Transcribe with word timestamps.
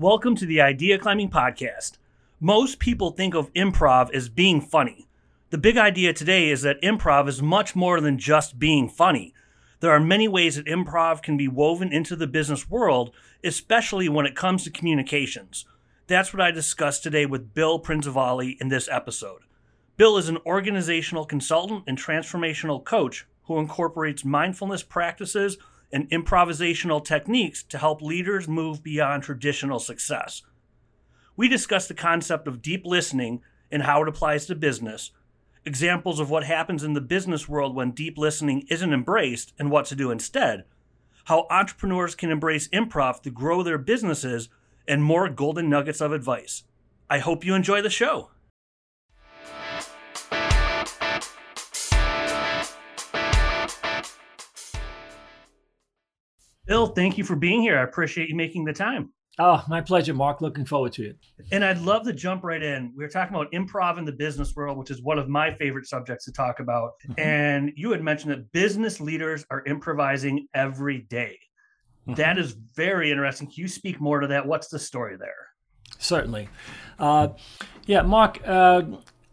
Welcome 0.00 0.34
to 0.36 0.46
the 0.46 0.62
Idea 0.62 0.98
Climbing 0.98 1.28
Podcast. 1.28 1.98
Most 2.40 2.78
people 2.78 3.10
think 3.10 3.34
of 3.34 3.52
improv 3.52 4.10
as 4.14 4.30
being 4.30 4.62
funny. 4.62 5.06
The 5.50 5.58
big 5.58 5.76
idea 5.76 6.14
today 6.14 6.48
is 6.48 6.62
that 6.62 6.80
improv 6.80 7.28
is 7.28 7.42
much 7.42 7.76
more 7.76 8.00
than 8.00 8.16
just 8.16 8.58
being 8.58 8.88
funny. 8.88 9.34
There 9.80 9.90
are 9.90 10.00
many 10.00 10.26
ways 10.26 10.56
that 10.56 10.64
improv 10.64 11.22
can 11.22 11.36
be 11.36 11.48
woven 11.48 11.92
into 11.92 12.16
the 12.16 12.26
business 12.26 12.70
world, 12.70 13.14
especially 13.44 14.08
when 14.08 14.24
it 14.24 14.34
comes 14.34 14.64
to 14.64 14.70
communications. 14.70 15.66
That's 16.06 16.32
what 16.32 16.40
I 16.40 16.50
discussed 16.50 17.02
today 17.02 17.26
with 17.26 17.52
Bill 17.52 17.78
Prinzivalli 17.78 18.58
in 18.58 18.68
this 18.68 18.88
episode. 18.90 19.42
Bill 19.98 20.16
is 20.16 20.30
an 20.30 20.38
organizational 20.46 21.26
consultant 21.26 21.84
and 21.86 21.98
transformational 21.98 22.82
coach 22.82 23.26
who 23.44 23.58
incorporates 23.58 24.24
mindfulness 24.24 24.82
practices 24.82 25.58
and 25.92 26.08
improvisational 26.10 27.04
techniques 27.04 27.62
to 27.64 27.78
help 27.78 28.00
leaders 28.00 28.48
move 28.48 28.82
beyond 28.82 29.22
traditional 29.22 29.78
success. 29.78 30.42
We 31.36 31.48
discuss 31.48 31.88
the 31.88 31.94
concept 31.94 32.46
of 32.46 32.62
deep 32.62 32.84
listening 32.84 33.42
and 33.70 33.82
how 33.82 34.02
it 34.02 34.08
applies 34.08 34.46
to 34.46 34.54
business, 34.54 35.12
examples 35.64 36.20
of 36.20 36.30
what 36.30 36.44
happens 36.44 36.82
in 36.84 36.94
the 36.94 37.00
business 37.00 37.48
world 37.48 37.74
when 37.74 37.90
deep 37.92 38.18
listening 38.18 38.66
isn't 38.68 38.92
embraced 38.92 39.52
and 39.58 39.70
what 39.70 39.86
to 39.86 39.96
do 39.96 40.10
instead, 40.10 40.64
how 41.24 41.46
entrepreneurs 41.50 42.14
can 42.14 42.30
embrace 42.30 42.68
improv 42.68 43.20
to 43.22 43.30
grow 43.30 43.62
their 43.62 43.78
businesses, 43.78 44.48
and 44.88 45.04
more 45.04 45.28
golden 45.28 45.68
nuggets 45.70 46.00
of 46.00 46.12
advice. 46.12 46.64
I 47.08 47.18
hope 47.18 47.44
you 47.44 47.54
enjoy 47.54 47.82
the 47.82 47.90
show. 47.90 48.30
Bill, 56.70 56.86
thank 56.86 57.18
you 57.18 57.24
for 57.24 57.34
being 57.34 57.62
here. 57.62 57.76
I 57.76 57.82
appreciate 57.82 58.28
you 58.28 58.36
making 58.36 58.64
the 58.64 58.72
time. 58.72 59.10
Oh, 59.40 59.60
my 59.68 59.80
pleasure, 59.80 60.14
Mark. 60.14 60.40
Looking 60.40 60.64
forward 60.64 60.92
to 60.92 61.02
it. 61.02 61.16
And 61.50 61.64
I'd 61.64 61.80
love 61.80 62.04
to 62.04 62.12
jump 62.12 62.44
right 62.44 62.62
in. 62.62 62.92
We 62.96 63.04
are 63.04 63.08
talking 63.08 63.34
about 63.34 63.50
improv 63.50 63.98
in 63.98 64.04
the 64.04 64.12
business 64.12 64.54
world, 64.54 64.78
which 64.78 64.88
is 64.88 65.02
one 65.02 65.18
of 65.18 65.28
my 65.28 65.52
favorite 65.54 65.88
subjects 65.88 66.26
to 66.26 66.32
talk 66.32 66.60
about. 66.60 66.92
Mm-hmm. 67.08 67.20
And 67.20 67.72
you 67.74 67.90
had 67.90 68.04
mentioned 68.04 68.30
that 68.30 68.52
business 68.52 69.00
leaders 69.00 69.44
are 69.50 69.64
improvising 69.66 70.46
every 70.54 70.98
day. 70.98 71.40
Mm-hmm. 72.06 72.14
That 72.14 72.38
is 72.38 72.52
very 72.76 73.10
interesting. 73.10 73.48
Can 73.48 73.62
you 73.62 73.66
speak 73.66 74.00
more 74.00 74.20
to 74.20 74.28
that? 74.28 74.46
What's 74.46 74.68
the 74.68 74.78
story 74.78 75.16
there? 75.16 75.48
Certainly. 75.98 76.50
Uh, 77.00 77.30
yeah, 77.86 78.02
Mark, 78.02 78.40
uh, 78.46 78.82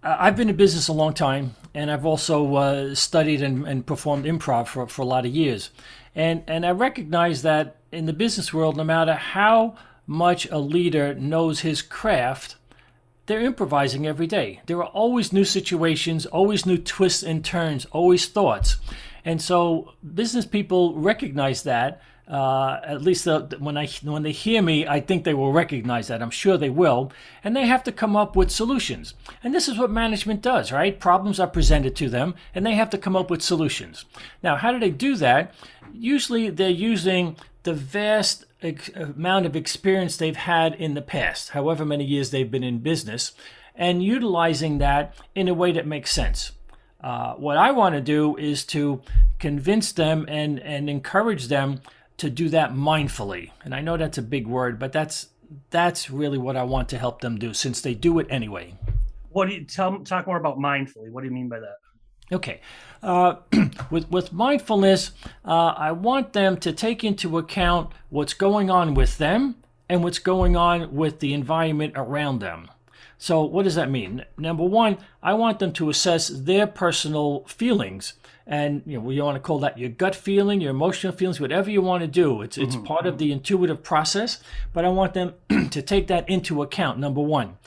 I've 0.01 0.35
been 0.35 0.49
in 0.49 0.55
business 0.55 0.87
a 0.87 0.93
long 0.93 1.13
time, 1.13 1.55
and 1.77 1.91
I've 1.91 2.07
also 2.07 2.55
uh, 2.55 2.95
studied 2.95 3.43
and, 3.43 3.67
and 3.67 3.85
performed 3.85 4.25
improv 4.25 4.65
for, 4.65 4.87
for 4.87 5.03
a 5.03 5.05
lot 5.05 5.27
of 5.27 5.35
years. 5.35 5.69
And, 6.15 6.43
and 6.47 6.65
I 6.65 6.71
recognize 6.71 7.43
that 7.43 7.75
in 7.91 8.07
the 8.07 8.13
business 8.13 8.51
world, 8.51 8.77
no 8.77 8.83
matter 8.83 9.13
how 9.13 9.75
much 10.07 10.49
a 10.49 10.57
leader 10.57 11.13
knows 11.13 11.59
his 11.59 11.83
craft, 11.83 12.55
they're 13.27 13.45
improvising 13.45 14.07
every 14.07 14.25
day. 14.25 14.59
There 14.65 14.79
are 14.79 14.89
always 14.89 15.31
new 15.31 15.43
situations, 15.43 16.25
always 16.25 16.65
new 16.65 16.79
twists 16.79 17.21
and 17.21 17.45
turns, 17.45 17.85
always 17.91 18.25
thoughts. 18.27 18.77
And 19.23 19.39
so 19.39 19.93
business 20.15 20.47
people 20.47 20.95
recognize 20.95 21.61
that. 21.61 22.01
Uh, 22.29 22.81
at 22.83 23.01
least 23.01 23.23
the, 23.23 23.55
when 23.59 23.77
I 23.77 23.87
when 24.03 24.23
they 24.23 24.33
hear 24.33 24.61
me, 24.61 24.85
I 24.85 24.99
think 24.99 25.23
they 25.23 25.33
will 25.33 25.53
recognize 25.53 26.09
that. 26.09 26.21
I'm 26.21 26.29
sure 26.29 26.57
they 26.57 26.69
will, 26.69 27.11
and 27.41 27.55
they 27.55 27.67
have 27.67 27.83
to 27.85 27.91
come 27.91 28.17
up 28.17 28.35
with 28.35 28.51
solutions. 28.51 29.13
And 29.41 29.55
this 29.55 29.69
is 29.69 29.77
what 29.77 29.91
management 29.91 30.41
does, 30.41 30.71
right? 30.73 30.99
Problems 30.99 31.39
are 31.39 31.47
presented 31.47 31.95
to 31.95 32.09
them, 32.09 32.35
and 32.53 32.65
they 32.65 32.73
have 32.73 32.89
to 32.89 32.97
come 32.97 33.15
up 33.15 33.29
with 33.29 33.41
solutions. 33.41 34.03
Now, 34.43 34.57
how 34.57 34.73
do 34.73 34.79
they 34.79 34.89
do 34.89 35.15
that? 35.15 35.53
Usually, 35.93 36.49
they're 36.49 36.69
using 36.69 37.37
the 37.63 37.73
vast 37.73 38.45
amount 38.95 39.45
of 39.45 39.55
experience 39.55 40.17
they've 40.17 40.35
had 40.35 40.73
in 40.75 40.95
the 40.95 41.01
past, 41.01 41.51
however 41.51 41.85
many 41.85 42.03
years 42.03 42.31
they've 42.31 42.51
been 42.51 42.63
in 42.63 42.79
business, 42.79 43.31
and 43.73 44.03
utilizing 44.03 44.79
that 44.79 45.15
in 45.33 45.47
a 45.47 45.53
way 45.53 45.71
that 45.71 45.87
makes 45.87 46.11
sense. 46.11 46.51
Uh, 46.99 47.35
what 47.35 47.57
I 47.57 47.71
want 47.71 47.95
to 47.95 48.01
do 48.01 48.35
is 48.35 48.65
to 48.65 49.01
convince 49.39 49.91
them 49.91 50.25
and, 50.27 50.59
and 50.59 50.89
encourage 50.89 51.47
them 51.47 51.81
to 52.17 52.29
do 52.29 52.49
that 52.49 52.73
mindfully. 52.73 53.51
And 53.63 53.73
I 53.73 53.81
know 53.81 53.97
that's 53.97 54.17
a 54.17 54.23
big 54.23 54.47
word, 54.47 54.79
but 54.79 54.91
that's 54.91 55.27
that's 55.69 56.09
really 56.09 56.37
what 56.37 56.57
I 56.57 56.63
want 56.63 56.89
to 56.89 56.97
help 56.97 57.21
them 57.21 57.37
do 57.37 57.53
since 57.53 57.81
they 57.81 57.93
do 57.93 58.19
it 58.19 58.27
anyway. 58.29 58.75
What 59.29 59.47
do 59.47 59.55
you 59.55 59.63
tell 59.63 59.99
talk 59.99 60.27
more 60.27 60.37
about 60.37 60.57
mindfully? 60.57 61.11
What 61.11 61.21
do 61.21 61.27
you 61.27 61.33
mean 61.33 61.47
by 61.47 61.59
that? 61.59 61.77
Okay, 62.31 62.59
uh, 63.01 63.35
with 63.91 64.09
with 64.11 64.33
mindfulness, 64.33 65.11
uh, 65.45 65.73
I 65.77 65.91
want 65.93 66.33
them 66.33 66.57
to 66.57 66.73
take 66.73 67.03
into 67.03 67.37
account 67.37 67.91
what's 68.09 68.33
going 68.33 68.69
on 68.69 68.93
with 68.93 69.17
them 69.17 69.55
and 69.87 70.03
what's 70.03 70.19
going 70.19 70.57
on 70.57 70.93
with 70.93 71.19
the 71.19 71.33
environment 71.33 71.93
around 71.95 72.39
them. 72.39 72.69
So, 73.17 73.43
what 73.43 73.63
does 73.63 73.75
that 73.75 73.89
mean? 73.89 74.25
Number 74.37 74.63
one, 74.63 74.97
I 75.23 75.33
want 75.33 75.59
them 75.59 75.73
to 75.73 75.89
assess 75.89 76.27
their 76.27 76.67
personal 76.67 77.43
feelings, 77.47 78.13
and 78.45 78.83
you 78.85 78.99
know, 78.99 79.09
you 79.09 79.23
want 79.23 79.35
to 79.35 79.41
call 79.41 79.59
that 79.59 79.77
your 79.77 79.89
gut 79.89 80.15
feeling, 80.15 80.61
your 80.61 80.71
emotional 80.71 81.13
feelings, 81.13 81.39
whatever 81.39 81.69
you 81.71 81.81
want 81.81 82.01
to 82.01 82.07
do. 82.07 82.41
It's 82.41 82.57
it's 82.57 82.75
mm-hmm. 82.75 82.85
part 82.85 83.05
of 83.07 83.17
the 83.17 83.31
intuitive 83.31 83.81
process, 83.81 84.39
but 84.71 84.85
I 84.85 84.89
want 84.89 85.13
them 85.13 85.33
to 85.71 85.81
take 85.81 86.07
that 86.07 86.29
into 86.29 86.61
account. 86.61 86.99
Number 86.99 87.21
one 87.21 87.57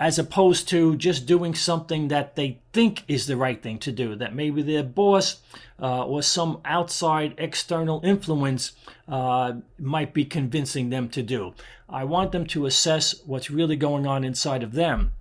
as 0.00 0.18
opposed 0.18 0.66
to 0.66 0.96
just 0.96 1.26
doing 1.26 1.54
something 1.54 2.08
that 2.08 2.34
they 2.34 2.58
think 2.72 3.04
is 3.06 3.26
the 3.26 3.36
right 3.36 3.62
thing 3.62 3.78
to 3.78 3.92
do, 3.92 4.16
that 4.16 4.34
maybe 4.34 4.62
their 4.62 4.82
boss 4.82 5.42
uh, 5.78 6.06
or 6.06 6.22
some 6.22 6.58
outside 6.64 7.34
external 7.36 8.00
influence 8.02 8.72
uh, 9.08 9.52
might 9.78 10.14
be 10.14 10.24
convincing 10.24 10.88
them 10.88 11.06
to 11.10 11.22
do. 11.22 11.52
I 11.86 12.04
want 12.04 12.32
them 12.32 12.46
to 12.46 12.64
assess 12.64 13.14
what's 13.26 13.50
really 13.50 13.76
going 13.76 14.06
on 14.06 14.24
inside 14.24 14.62
of 14.62 14.72
them. 14.72 15.12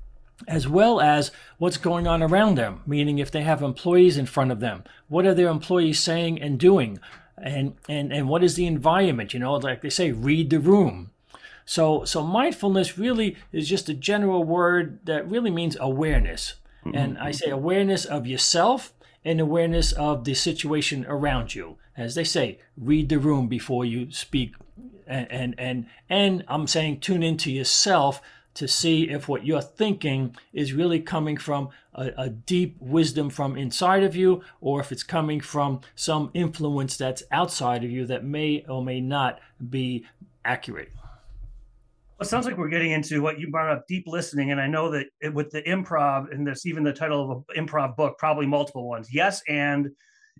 As 0.47 0.65
well 0.65 1.01
as 1.01 1.31
what's 1.57 1.75
going 1.75 2.07
on 2.07 2.23
around 2.23 2.55
them, 2.55 2.81
meaning 2.87 3.19
if 3.19 3.29
they 3.29 3.41
have 3.41 3.61
employees 3.61 4.17
in 4.17 4.25
front 4.25 4.53
of 4.53 4.61
them, 4.61 4.85
what 5.09 5.25
are 5.25 5.33
their 5.33 5.49
employees 5.49 5.99
saying 5.99 6.41
and 6.41 6.57
doing? 6.57 7.01
And, 7.37 7.75
and, 7.89 8.13
and 8.13 8.29
what 8.29 8.45
is 8.45 8.55
the 8.55 8.65
environment? 8.65 9.33
You 9.33 9.41
know, 9.41 9.55
like 9.55 9.81
they 9.81 9.89
say, 9.89 10.13
read 10.13 10.49
the 10.49 10.61
room 10.61 11.11
so, 11.69 12.03
so 12.03 12.23
mindfulness 12.23 12.97
really 12.97 13.37
is 13.51 13.69
just 13.69 13.89
a 13.89 13.93
general 13.93 14.43
word 14.43 15.05
that 15.05 15.29
really 15.29 15.51
means 15.51 15.77
awareness. 15.79 16.55
Mm-hmm. 16.83 16.97
And 16.97 17.17
I 17.19 17.29
say 17.29 17.51
awareness 17.51 18.05
of 18.05 18.25
yourself 18.25 18.91
and 19.23 19.39
awareness 19.39 19.91
of 19.91 20.23
the 20.23 20.33
situation 20.33 21.05
around 21.07 21.53
you. 21.53 21.77
As 21.95 22.15
they 22.15 22.23
say, 22.23 22.57
read 22.75 23.09
the 23.09 23.19
room 23.19 23.47
before 23.47 23.85
you 23.85 24.11
speak. 24.11 24.55
And, 25.05 25.31
and, 25.31 25.55
and, 25.59 25.85
and 26.09 26.43
I'm 26.47 26.65
saying 26.65 27.01
tune 27.01 27.21
into 27.21 27.51
yourself 27.51 28.19
to 28.55 28.67
see 28.67 29.03
if 29.07 29.27
what 29.27 29.45
you're 29.45 29.61
thinking 29.61 30.35
is 30.51 30.73
really 30.73 30.99
coming 30.99 31.37
from 31.37 31.69
a, 31.93 32.11
a, 32.17 32.29
deep 32.29 32.77
wisdom 32.79 33.29
from 33.29 33.55
inside 33.55 34.01
of 34.01 34.15
you 34.15 34.41
or 34.59 34.79
if 34.79 34.91
it's 34.91 35.03
coming 35.03 35.39
from 35.39 35.81
some 35.93 36.31
influence 36.33 36.97
that's 36.97 37.21
outside 37.31 37.83
of 37.83 37.91
you 37.91 38.07
that 38.07 38.25
may 38.25 38.65
or 38.67 38.83
may 38.83 38.99
not 38.99 39.39
be 39.69 40.03
accurate 40.43 40.89
it 42.19 42.27
sounds 42.27 42.45
like 42.45 42.57
we're 42.57 42.69
getting 42.69 42.91
into 42.91 43.21
what 43.21 43.39
you 43.39 43.49
brought 43.49 43.71
up 43.71 43.85
deep 43.87 44.05
listening 44.07 44.51
and 44.51 44.59
i 44.59 44.67
know 44.67 44.89
that 44.91 45.07
it, 45.21 45.33
with 45.33 45.49
the 45.51 45.61
improv 45.63 46.31
and 46.33 46.45
there's 46.45 46.65
even 46.65 46.83
the 46.83 46.93
title 46.93 47.31
of 47.31 47.43
an 47.55 47.65
improv 47.65 47.95
book 47.95 48.17
probably 48.17 48.45
multiple 48.45 48.87
ones. 48.87 49.13
Yes 49.13 49.41
and 49.47 49.89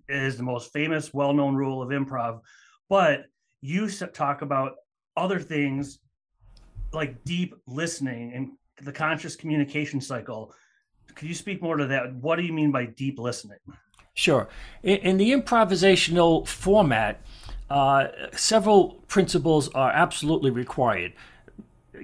is 0.08 0.36
the 0.36 0.42
most 0.42 0.72
famous 0.72 1.14
well-known 1.14 1.54
rule 1.54 1.82
of 1.82 1.90
improv. 1.90 2.40
But 2.88 3.26
you 3.60 3.88
talk 3.88 4.42
about 4.42 4.74
other 5.16 5.38
things 5.38 5.98
like 6.92 7.22
deep 7.24 7.54
listening 7.66 8.32
and 8.34 8.52
the 8.84 8.92
conscious 8.92 9.36
communication 9.36 10.00
cycle. 10.00 10.52
Could 11.14 11.28
you 11.28 11.34
speak 11.34 11.62
more 11.62 11.76
to 11.76 11.86
that? 11.86 12.14
What 12.14 12.36
do 12.36 12.42
you 12.42 12.52
mean 12.52 12.72
by 12.72 12.86
deep 12.86 13.18
listening? 13.18 13.58
Sure. 14.14 14.48
In, 14.82 14.98
in 14.98 15.16
the 15.16 15.30
improvisational 15.30 16.46
format 16.46 17.22
uh, 17.68 18.08
several 18.32 18.94
principles 19.06 19.68
are 19.74 19.92
absolutely 19.92 20.50
required 20.50 21.12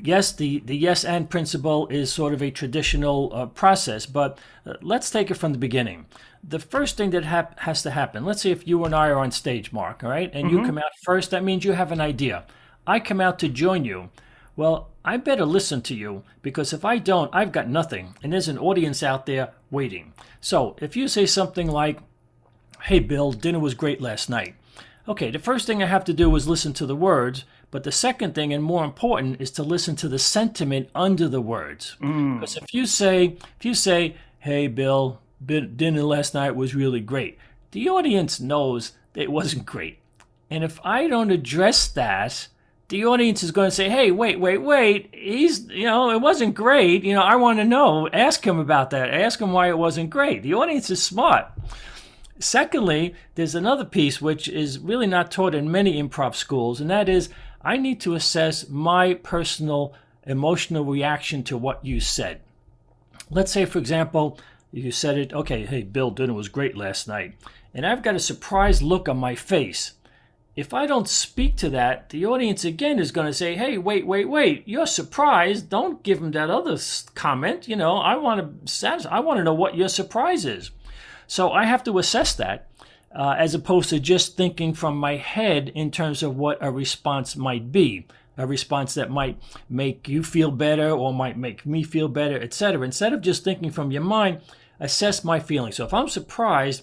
yes, 0.03 0.33
the, 0.33 0.61
the 0.61 0.77
yes 0.77 1.05
and 1.05 1.31
principle 1.31 1.87
is 1.89 2.13
sort 2.13 2.33
of 2.35 2.43
a 2.43 2.51
traditional 2.51 3.31
uh, 3.33 3.47
process, 3.47 4.07
but 4.07 4.39
uh, 4.65 4.75
let's 4.83 5.11
take 5.11 5.31
it 5.31 5.35
from 5.35 5.53
the 5.53 5.59
beginning. 5.59 6.07
The 6.43 6.59
first 6.59 6.97
thing 6.97 7.11
that 7.11 7.25
hap- 7.25 7.59
has 7.61 7.83
to 7.83 7.91
happen, 7.91 8.25
let's 8.25 8.43
say 8.43 8.51
if 8.51 8.67
you 8.67 8.85
and 8.85 8.95
I 8.95 9.09
are 9.09 9.19
on 9.19 9.31
stage, 9.31 9.73
Mark, 9.73 10.05
all 10.05 10.11
right, 10.11 10.31
and 10.33 10.47
mm-hmm. 10.47 10.59
you 10.59 10.65
come 10.65 10.79
out 10.79 10.93
first, 11.03 11.31
that 11.31 11.45
means 11.45 11.65
you 11.65 11.73
have 11.73 11.93
an 11.93 12.01
idea. 12.01 12.45
I 12.87 13.01
come 13.01 13.21
out 13.21 13.39
to 13.41 13.49
join 13.49 13.85
you. 13.85 14.11
Well, 14.55 14.91
I 15.05 15.19
better 15.19 15.45
listen 15.45 15.83
to 15.83 15.95
you 15.95 16.23
because 16.43 16.73
if 16.73 16.85
I 16.85 16.99
don't, 16.99 17.35
I've 17.35 17.53
got 17.53 17.69
nothing, 17.69 18.15
and 18.23 18.33
there's 18.33 18.49
an 18.49 18.59
audience 18.59 19.03
out 19.03 19.27
there 19.27 19.53
waiting. 19.71 20.15
So 20.41 20.77
if 20.81 20.97
you 20.97 21.09
say 21.09 21.27
something 21.27 21.69
like, 21.69 22.01
Hey, 22.83 23.01
Bill, 23.01 23.33
dinner 23.33 23.59
was 23.59 23.75
great 23.75 24.01
last 24.01 24.31
night. 24.31 24.55
Okay, 25.09 25.31
the 25.31 25.39
first 25.39 25.67
thing 25.67 25.83
I 25.83 25.87
have 25.87 26.05
to 26.05 26.13
do 26.13 26.35
is 26.37 26.49
listen 26.49 26.73
to 26.75 26.87
the 26.87 26.97
words 26.97 27.45
but 27.77 27.85
the 27.85 27.93
second 27.93 28.35
thing, 28.35 28.55
and 28.55 28.65
more 28.65 28.87
important, 28.87 29.39
is 29.39 29.51
to 29.51 29.63
listen 29.63 29.97
to 29.97 30.09
the 30.09 30.19
sentiment 30.19 30.89
under 30.95 31.29
the 31.29 31.43
words. 31.43 31.95
Mm. 32.01 32.41
Because 32.41 32.57
if 32.57 32.73
you 32.73 32.87
say, 32.87 33.37
if 33.59 33.67
you 33.67 33.75
say, 33.75 34.17
"Hey, 34.39 34.67
Bill, 34.67 35.21
dinner 35.45 36.03
last 36.03 36.33
night 36.33 36.57
was 36.57 36.75
really 36.75 37.01
great," 37.01 37.37
the 37.73 37.91
audience 37.91 38.41
knows 38.41 38.93
that 39.13 39.25
it 39.25 39.31
wasn't 39.31 39.67
great. 39.67 39.99
And 40.49 40.65
if 40.65 40.81
I 40.87 41.07
don't 41.07 41.31
address 41.31 41.87
that, 41.89 42.49
the 42.89 43.05
audience 43.05 43.43
is 43.43 43.51
going 43.51 43.69
to 43.69 43.77
say, 43.77 43.91
"Hey, 43.91 44.11
wait, 44.11 44.41
wait, 44.41 44.63
wait. 44.63 45.11
He's, 45.13 45.69
you 45.69 45.85
know, 45.85 46.11
it 46.13 46.23
wasn't 46.23 46.55
great. 46.55 47.05
You 47.05 47.13
know, 47.13 47.21
I 47.21 47.37
want 47.37 47.59
to 47.59 47.65
know. 47.67 48.09
Ask 48.09 48.47
him 48.47 48.59
about 48.59 48.89
that. 48.89 49.13
Ask 49.13 49.39
him 49.39 49.53
why 49.53 49.69
it 49.69 49.77
wasn't 49.77 50.09
great." 50.09 50.43
The 50.43 50.55
audience 50.55 50.89
is 50.89 51.03
smart. 51.03 51.45
Secondly, 52.39 53.15
there's 53.35 53.55
another 53.55 53.85
piece 53.85 54.23
which 54.23 54.49
is 54.49 54.79
really 54.79 55.07
not 55.07 55.31
taught 55.31 55.55
in 55.55 55.71
many 55.71 56.03
improv 56.03 56.35
schools, 56.35 56.81
and 56.81 56.89
that 56.89 57.09
is 57.09 57.29
I 57.67 57.79
need 57.79 58.01
to 58.03 58.15
assess 58.15 58.69
my 58.69 59.15
personal 59.15 59.93
emotional 60.23 60.85
reaction 60.85 61.43
to 61.45 61.59
what 61.59 61.85
you 61.85 61.99
said. 61.99 62.41
Let's 63.29 63.51
say, 63.51 63.65
for 63.65 63.81
example, 63.81 64.39
you 64.71 64.93
said 64.93 65.19
it, 65.19 65.33
okay, 65.33 65.67
hey, 65.67 65.83
Bill, 65.83 66.13
dinner 66.13 66.33
was 66.33 66.49
great 66.49 66.77
last 66.77 67.09
night, 67.09 67.35
and 67.75 67.85
I've 67.85 68.05
got 68.05 68.15
a 68.15 68.21
surprised 68.21 68.83
look 68.83 69.09
on 69.09 69.17
my 69.17 69.35
face. 69.35 69.95
If 70.55 70.73
I 70.73 70.87
don't 70.87 71.09
speak 71.09 71.57
to 71.57 71.71
that, 71.71 72.11
the 72.11 72.25
audience 72.25 72.65
again 72.65 73.01
is 73.01 73.11
going 73.11 73.27
to 73.27 73.35
say, 73.35 73.57
hey, 73.57 73.79
wait, 73.79 74.07
wait, 74.07 74.29
wait, 74.29 74.63
you're 74.65 74.87
surprised. 74.87 75.69
Don't 75.69 76.05
give 76.05 76.21
them 76.21 76.31
that 76.31 76.51
other 76.51 76.79
comment. 77.17 77.67
You 77.67 77.75
know, 77.75 77.97
I 77.97 78.15
want 78.15 78.65
to 78.65 79.09
I 79.11 79.19
want 79.19 79.39
to 79.39 79.45
know 79.45 79.55
what 79.55 79.77
your 79.77 79.89
surprise 79.89 80.45
is. 80.45 80.71
So 81.27 81.51
I 81.51 81.65
have 81.65 81.83
to 81.85 81.99
assess 81.99 82.33
that 82.37 82.69
uh, 83.15 83.35
as 83.39 83.55
opposed 83.55 83.91
to 83.91 84.01
just 84.01 84.37
thinking 84.37 84.75
from 84.75 84.97
my 84.97 85.17
head 85.17 85.71
in 85.75 85.91
terms 85.91 86.23
of 86.23 86.37
what 86.37 86.59
a 86.61 86.71
response 86.71 87.37
might 87.37 87.73
be. 87.73 88.07
A 88.39 88.47
response 88.47 88.93
that 88.95 89.11
might 89.11 89.39
make 89.71 90.09
you 90.09 90.23
feel 90.23 90.51
better 90.51 90.91
or 90.91 91.15
might 91.15 91.39
make 91.39 91.65
me 91.65 91.83
feel 91.83 92.09
better, 92.09 92.39
etc. 92.39 92.83
Instead 92.83 93.15
of 93.15 93.23
just 93.23 93.45
thinking 93.45 93.71
from 93.71 93.91
your 93.91 94.03
mind, 94.03 94.43
assess 94.79 95.25
my 95.25 95.41
feelings. 95.41 95.77
So 95.77 95.87
if 95.87 95.95
I'm 95.95 96.09
surprised, 96.09 96.83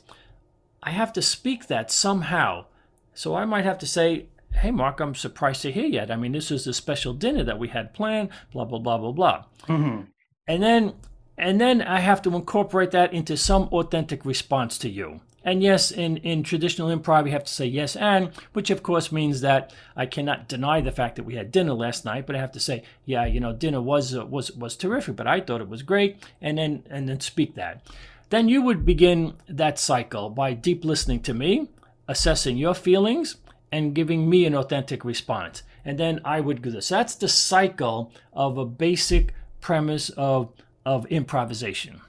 I 0.82 0.90
have 0.90 1.14
to 1.14 1.22
speak 1.22 1.68
that 1.68 1.92
somehow. 1.92 2.66
So 3.14 3.36
I 3.36 3.46
might 3.46 3.66
have 3.66 3.78
to 3.80 3.88
say, 3.88 4.28
Hey, 4.54 4.72
Mark, 4.72 5.00
I'm 5.00 5.16
surprised 5.16 5.62
to 5.64 5.72
hear 5.72 5.86
yet. 5.86 6.12
I 6.12 6.16
mean, 6.16 6.32
this 6.32 6.52
is 6.52 6.66
a 6.68 6.74
special 6.74 7.14
dinner 7.14 7.44
that 7.44 7.60
we 7.60 7.68
had 7.68 7.94
planned, 7.94 8.30
blah, 8.52 8.66
blah, 8.66 8.80
blah, 8.80 8.98
blah, 8.98 9.12
blah. 9.12 9.44
Mm-hmm. 9.68 10.02
And 10.48 10.64
then 10.64 10.94
and 11.38 11.60
then 11.60 11.82
I 11.82 12.00
have 12.00 12.22
to 12.24 12.36
incorporate 12.36 12.92
that 12.92 13.14
into 13.14 13.38
some 13.38 13.64
authentic 13.72 14.26
response 14.26 14.78
to 14.80 14.90
you. 14.90 15.22
And 15.44 15.62
yes, 15.62 15.92
in, 15.92 16.18
in 16.18 16.44
traditional 16.44 16.96
improv, 16.96 17.26
you 17.26 17.32
have 17.34 17.44
to 17.44 17.54
say 17.54 17.66
yes 17.66 17.96
and, 17.96 18.32
which 18.54 18.70
of 18.70 18.82
course 18.82 19.12
means 19.12 19.42
that 19.42 19.74
I 19.96 20.06
cannot 20.06 20.48
deny 20.48 20.80
the 20.80 20.92
fact 20.92 21.18
that 21.18 21.24
we 21.24 21.36
had 21.36 21.52
dinner 21.52 21.74
last 21.74 22.06
night, 22.06 22.26
but 22.26 22.36
I 22.36 22.40
have 22.40 22.54
to 22.54 22.60
say, 22.60 22.84
yeah, 23.06 23.26
you 23.26 23.40
know, 23.40 23.52
dinner 23.52 23.82
was 23.82 24.16
uh, 24.16 24.26
was 24.26 24.52
was 24.52 24.78
terrific, 24.78 25.16
but 25.16 25.28
I 25.28 25.42
thought 25.42 25.62
it 25.62 25.68
was 25.68 25.84
great, 25.84 26.24
and 26.42 26.58
then 26.58 26.84
and 26.90 27.10
then 27.10 27.20
speak 27.20 27.56
that. 27.56 27.86
Then 28.30 28.48
you 28.48 28.62
would 28.62 28.86
begin 28.86 29.34
that 29.48 29.78
cycle 29.78 30.30
by 30.30 30.54
deep 30.54 30.86
listening 30.86 31.22
to 31.24 31.34
me, 31.34 31.70
assessing 32.08 32.58
your 32.58 32.74
feelings, 32.74 33.36
and 33.72 33.94
giving 33.94 34.30
me 34.30 34.46
an 34.46 34.56
authentic 34.56 35.04
response. 35.04 35.64
And 35.86 36.00
then 36.00 36.22
I 36.24 36.40
would 36.40 36.62
do 36.62 36.72
this. 36.72 36.88
That's 36.88 37.16
the 37.16 37.28
cycle 37.28 38.12
of 38.32 38.58
a 38.58 38.66
basic 38.66 39.34
premise 39.60 40.10
of 40.12 40.52
of 40.86 41.06
improvisation. 41.08 42.02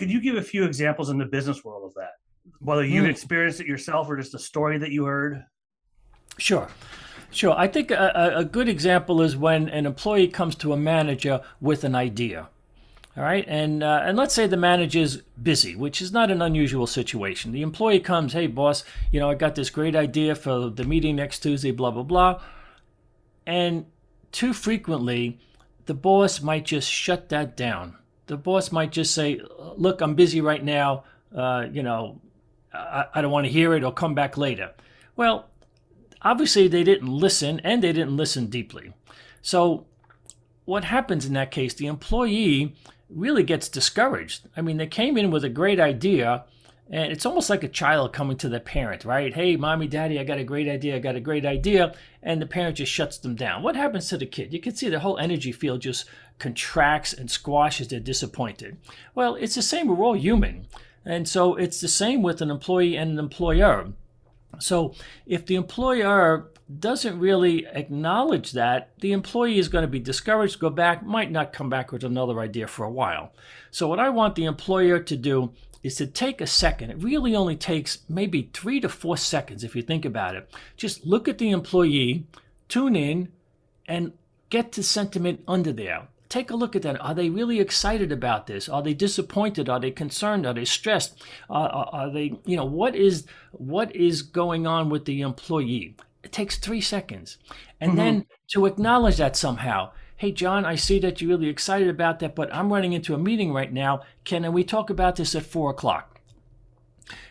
Could 0.00 0.10
you 0.10 0.22
give 0.22 0.36
a 0.36 0.42
few 0.42 0.64
examples 0.64 1.10
in 1.10 1.18
the 1.18 1.26
business 1.26 1.62
world 1.62 1.84
of 1.84 1.92
that? 1.96 2.12
Whether 2.60 2.86
you've 2.86 3.04
mm. 3.04 3.10
experienced 3.10 3.60
it 3.60 3.66
yourself 3.66 4.08
or 4.08 4.16
just 4.16 4.32
a 4.32 4.38
story 4.38 4.78
that 4.78 4.92
you 4.92 5.04
heard? 5.04 5.44
Sure. 6.38 6.70
Sure. 7.30 7.54
I 7.54 7.68
think 7.68 7.90
a, 7.90 8.32
a 8.36 8.44
good 8.46 8.66
example 8.66 9.20
is 9.20 9.36
when 9.36 9.68
an 9.68 9.84
employee 9.84 10.28
comes 10.28 10.54
to 10.54 10.72
a 10.72 10.76
manager 10.78 11.42
with 11.60 11.84
an 11.84 11.94
idea. 11.94 12.48
All 13.14 13.22
right, 13.24 13.44
and 13.46 13.82
uh, 13.82 14.00
and 14.02 14.16
let's 14.16 14.32
say 14.32 14.46
the 14.46 14.56
manager's 14.56 15.18
busy, 15.18 15.76
which 15.76 16.00
is 16.00 16.12
not 16.12 16.30
an 16.30 16.40
unusual 16.40 16.86
situation. 16.86 17.52
The 17.52 17.60
employee 17.60 18.00
comes, 18.00 18.32
"Hey, 18.32 18.46
boss, 18.46 18.84
you 19.12 19.20
know 19.20 19.28
I 19.28 19.34
got 19.34 19.54
this 19.54 19.68
great 19.68 19.94
idea 19.94 20.34
for 20.34 20.70
the 20.70 20.84
meeting 20.84 21.16
next 21.16 21.40
Tuesday, 21.40 21.72
blah 21.72 21.90
blah 21.90 22.04
blah," 22.04 22.40
and 23.46 23.84
too 24.32 24.54
frequently 24.54 25.40
the 25.84 25.92
boss 25.92 26.40
might 26.40 26.64
just 26.64 26.90
shut 26.90 27.28
that 27.28 27.54
down. 27.56 27.96
The 28.30 28.36
boss 28.36 28.70
might 28.70 28.92
just 28.92 29.12
say, 29.12 29.40
"Look, 29.76 30.00
I'm 30.00 30.14
busy 30.14 30.40
right 30.40 30.62
now. 30.62 31.02
Uh, 31.34 31.66
you 31.72 31.82
know, 31.82 32.20
I, 32.72 33.06
I 33.12 33.22
don't 33.22 33.32
want 33.32 33.46
to 33.46 33.52
hear 33.52 33.74
it, 33.74 33.82
or 33.82 33.92
come 33.92 34.14
back 34.14 34.38
later." 34.38 34.70
Well, 35.16 35.50
obviously 36.22 36.68
they 36.68 36.84
didn't 36.84 37.08
listen, 37.08 37.58
and 37.64 37.82
they 37.82 37.92
didn't 37.92 38.16
listen 38.16 38.46
deeply. 38.46 38.92
So, 39.42 39.84
what 40.64 40.84
happens 40.84 41.26
in 41.26 41.32
that 41.32 41.50
case? 41.50 41.74
The 41.74 41.88
employee 41.88 42.76
really 43.08 43.42
gets 43.42 43.68
discouraged. 43.68 44.46
I 44.56 44.60
mean, 44.60 44.76
they 44.76 44.86
came 44.86 45.16
in 45.16 45.32
with 45.32 45.44
a 45.44 45.48
great 45.48 45.80
idea, 45.80 46.44
and 46.90 47.12
it's 47.12 47.24
almost 47.24 47.48
like 47.48 47.62
a 47.62 47.68
child 47.68 48.12
coming 48.12 48.36
to 48.38 48.48
their 48.48 48.58
parent, 48.58 49.04
right? 49.04 49.32
Hey, 49.32 49.54
mommy, 49.54 49.86
daddy, 49.86 50.18
I 50.18 50.24
got 50.24 50.38
a 50.38 50.44
great 50.44 50.68
idea. 50.68 50.96
I 50.96 50.98
got 50.98 51.14
a 51.14 51.20
great 51.20 51.46
idea. 51.46 51.94
And 52.20 52.42
the 52.42 52.46
parent 52.46 52.78
just 52.78 52.90
shuts 52.90 53.16
them 53.16 53.36
down. 53.36 53.62
What 53.62 53.76
happens 53.76 54.08
to 54.08 54.18
the 54.18 54.26
kid? 54.26 54.52
You 54.52 54.58
can 54.58 54.74
see 54.74 54.88
the 54.88 54.98
whole 54.98 55.16
energy 55.18 55.52
field 55.52 55.82
just 55.82 56.06
contracts 56.40 57.12
and 57.12 57.30
squashes. 57.30 57.88
They're 57.88 58.00
disappointed. 58.00 58.76
Well, 59.14 59.36
it's 59.36 59.54
the 59.54 59.62
same. 59.62 59.86
We're 59.86 60.04
all 60.04 60.16
human. 60.16 60.66
And 61.04 61.28
so 61.28 61.54
it's 61.54 61.80
the 61.80 61.88
same 61.88 62.22
with 62.22 62.42
an 62.42 62.50
employee 62.50 62.96
and 62.96 63.12
an 63.12 63.18
employer. 63.20 63.92
So 64.58 64.94
if 65.26 65.46
the 65.46 65.54
employer 65.54 66.50
doesn't 66.78 67.20
really 67.20 67.66
acknowledge 67.66 68.52
that, 68.52 68.90
the 68.98 69.12
employee 69.12 69.58
is 69.58 69.68
going 69.68 69.82
to 69.82 69.88
be 69.88 70.00
discouraged, 70.00 70.58
go 70.58 70.70
back, 70.70 71.04
might 71.04 71.30
not 71.30 71.52
come 71.52 71.70
back 71.70 71.92
with 71.92 72.02
another 72.02 72.40
idea 72.40 72.66
for 72.66 72.84
a 72.84 72.90
while. 72.90 73.32
So, 73.70 73.88
what 73.88 73.98
I 73.98 74.08
want 74.10 74.36
the 74.36 74.44
employer 74.44 75.00
to 75.00 75.16
do 75.16 75.52
is 75.82 75.96
to 75.96 76.06
take 76.06 76.40
a 76.40 76.46
second. 76.46 76.90
It 76.90 77.02
really 77.02 77.34
only 77.34 77.56
takes 77.56 77.98
maybe 78.08 78.50
three 78.52 78.80
to 78.80 78.88
four 78.88 79.16
seconds 79.16 79.64
if 79.64 79.74
you 79.74 79.82
think 79.82 80.04
about 80.04 80.34
it. 80.34 80.50
Just 80.76 81.06
look 81.06 81.28
at 81.28 81.38
the 81.38 81.50
employee, 81.50 82.26
tune 82.68 82.96
in, 82.96 83.28
and 83.86 84.12
get 84.50 84.72
the 84.72 84.82
sentiment 84.82 85.42
under 85.48 85.72
there. 85.72 86.08
Take 86.28 86.50
a 86.50 86.56
look 86.56 86.76
at 86.76 86.82
that. 86.82 87.00
Are 87.00 87.14
they 87.14 87.28
really 87.28 87.58
excited 87.58 88.12
about 88.12 88.46
this? 88.46 88.68
Are 88.68 88.82
they 88.82 88.94
disappointed? 88.94 89.68
Are 89.68 89.80
they 89.80 89.90
concerned? 89.90 90.46
Are 90.46 90.54
they 90.54 90.64
stressed? 90.64 91.20
Uh, 91.48 91.54
are, 91.54 91.90
are 91.92 92.10
they, 92.12 92.38
you 92.44 92.56
know, 92.56 92.64
what 92.64 92.94
is 92.94 93.26
what 93.50 93.94
is 93.96 94.22
going 94.22 94.66
on 94.66 94.90
with 94.90 95.06
the 95.06 95.22
employee? 95.22 95.96
It 96.22 96.30
takes 96.30 96.56
three 96.56 96.82
seconds, 96.82 97.38
and 97.80 97.92
mm-hmm. 97.92 97.98
then 97.98 98.26
to 98.52 98.66
acknowledge 98.66 99.16
that 99.16 99.34
somehow 99.34 99.90
hey, 100.20 100.32
John, 100.32 100.66
I 100.66 100.74
see 100.74 100.98
that 100.98 101.22
you're 101.22 101.30
really 101.30 101.48
excited 101.48 101.88
about 101.88 102.18
that, 102.18 102.34
but 102.34 102.54
I'm 102.54 102.70
running 102.70 102.92
into 102.92 103.14
a 103.14 103.18
meeting 103.18 103.54
right 103.54 103.72
now. 103.72 104.02
Can 104.24 104.52
we 104.52 104.64
talk 104.64 104.90
about 104.90 105.16
this 105.16 105.34
at 105.34 105.46
four 105.46 105.70
o'clock? 105.70 106.20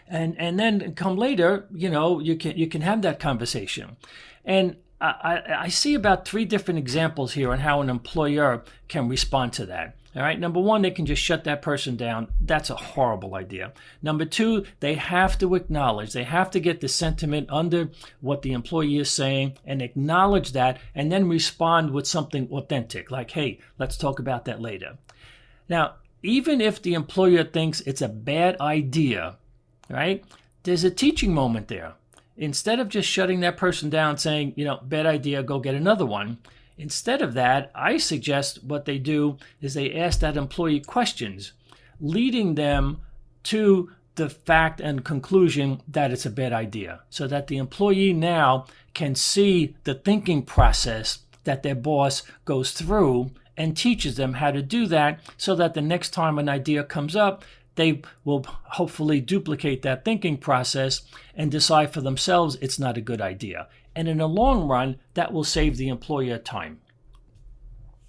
And 0.07 0.35
and 0.39 0.59
then 0.59 0.95
come 0.95 1.15
later, 1.15 1.67
you 1.71 1.87
know, 1.87 2.19
you 2.19 2.35
can 2.35 2.57
you 2.57 2.65
can 2.65 2.81
have 2.81 3.03
that 3.03 3.19
conversation. 3.19 3.97
And 4.43 4.77
I, 4.99 5.43
I 5.59 5.67
see 5.67 5.93
about 5.93 6.27
three 6.27 6.45
different 6.45 6.79
examples 6.79 7.33
here 7.33 7.51
on 7.51 7.59
how 7.59 7.79
an 7.79 7.91
employer 7.91 8.63
can 8.87 9.07
respond 9.07 9.53
to 9.53 9.67
that. 9.67 9.95
All 10.15 10.23
right. 10.23 10.39
Number 10.39 10.59
one, 10.59 10.81
they 10.81 10.91
can 10.91 11.05
just 11.05 11.21
shut 11.21 11.43
that 11.43 11.61
person 11.61 11.95
down. 11.95 12.29
That's 12.41 12.71
a 12.71 12.75
horrible 12.75 13.35
idea. 13.35 13.73
Number 14.01 14.25
two, 14.25 14.65
they 14.79 14.95
have 14.95 15.37
to 15.37 15.53
acknowledge, 15.53 16.13
they 16.13 16.23
have 16.23 16.49
to 16.51 16.59
get 16.59 16.81
the 16.81 16.87
sentiment 16.87 17.47
under 17.51 17.89
what 18.19 18.41
the 18.41 18.53
employee 18.53 18.97
is 18.97 19.11
saying 19.11 19.57
and 19.65 19.81
acknowledge 19.81 20.53
that 20.53 20.79
and 20.95 21.11
then 21.11 21.29
respond 21.29 21.91
with 21.91 22.07
something 22.07 22.47
authentic, 22.51 23.11
like, 23.11 23.29
hey, 23.31 23.59
let's 23.77 23.97
talk 23.97 24.17
about 24.17 24.45
that 24.45 24.59
later. 24.59 24.97
Now, 25.69 25.95
even 26.23 26.59
if 26.59 26.81
the 26.81 26.95
employer 26.95 27.43
thinks 27.43 27.81
it's 27.81 28.01
a 28.01 28.09
bad 28.09 28.59
idea, 28.59 29.37
right, 29.89 30.25
there's 30.63 30.83
a 30.83 30.91
teaching 30.91 31.33
moment 31.33 31.67
there. 31.67 31.93
Instead 32.35 32.79
of 32.79 32.89
just 32.89 33.07
shutting 33.07 33.41
that 33.41 33.57
person 33.57 33.89
down 33.89 34.17
saying, 34.17 34.53
you 34.55 34.65
know, 34.65 34.79
bad 34.81 35.05
idea, 35.05 35.43
go 35.43 35.59
get 35.59 35.75
another 35.75 36.05
one, 36.05 36.39
Instead 36.79 37.21
of 37.21 37.33
that, 37.33 37.69
I 37.75 37.97
suggest 37.97 38.63
what 38.63 38.85
they 38.85 38.97
do 38.97 39.37
is 39.59 39.73
they 39.73 39.93
ask 39.93 40.21
that 40.21 40.37
employee 40.37 40.79
questions, 40.79 41.51
leading 41.99 42.55
them 42.55 43.01
to 43.43 43.91
the 44.15 44.29
fact 44.29 44.79
and 44.79 45.03
conclusion 45.03 45.81
that 45.89 46.11
it's 46.11 46.25
a 46.25 46.29
bad 46.29 46.53
idea, 46.53 47.01
so 47.09 47.27
that 47.27 47.47
the 47.47 47.57
employee 47.57 48.13
now 48.13 48.65
can 48.93 49.13
see 49.13 49.75
the 49.83 49.93
thinking 49.93 50.41
process 50.41 51.19
that 51.43 51.63
their 51.63 51.75
boss 51.75 52.23
goes 52.45 52.71
through 52.71 53.31
and 53.57 53.75
teaches 53.75 54.15
them 54.15 54.35
how 54.35 54.49
to 54.49 54.61
do 54.61 54.85
that 54.85 55.19
so 55.35 55.55
that 55.55 55.73
the 55.73 55.81
next 55.81 56.11
time 56.11 56.39
an 56.39 56.47
idea 56.47 56.81
comes 56.85 57.13
up, 57.13 57.43
they 57.75 58.01
will 58.23 58.45
hopefully 58.47 59.19
duplicate 59.19 59.81
that 59.81 60.05
thinking 60.05 60.37
process 60.37 61.01
and 61.35 61.51
decide 61.51 61.93
for 61.93 61.99
themselves 61.99 62.57
it's 62.61 62.79
not 62.79 62.97
a 62.97 63.01
good 63.01 63.21
idea 63.21 63.67
and 63.99 64.07
in 64.07 64.19
the 64.19 64.27
long 64.29 64.65
run, 64.65 64.95
that 65.15 65.33
will 65.33 65.43
save 65.43 65.75
the 65.75 65.89
employer 65.89 66.37
time. 66.37 66.79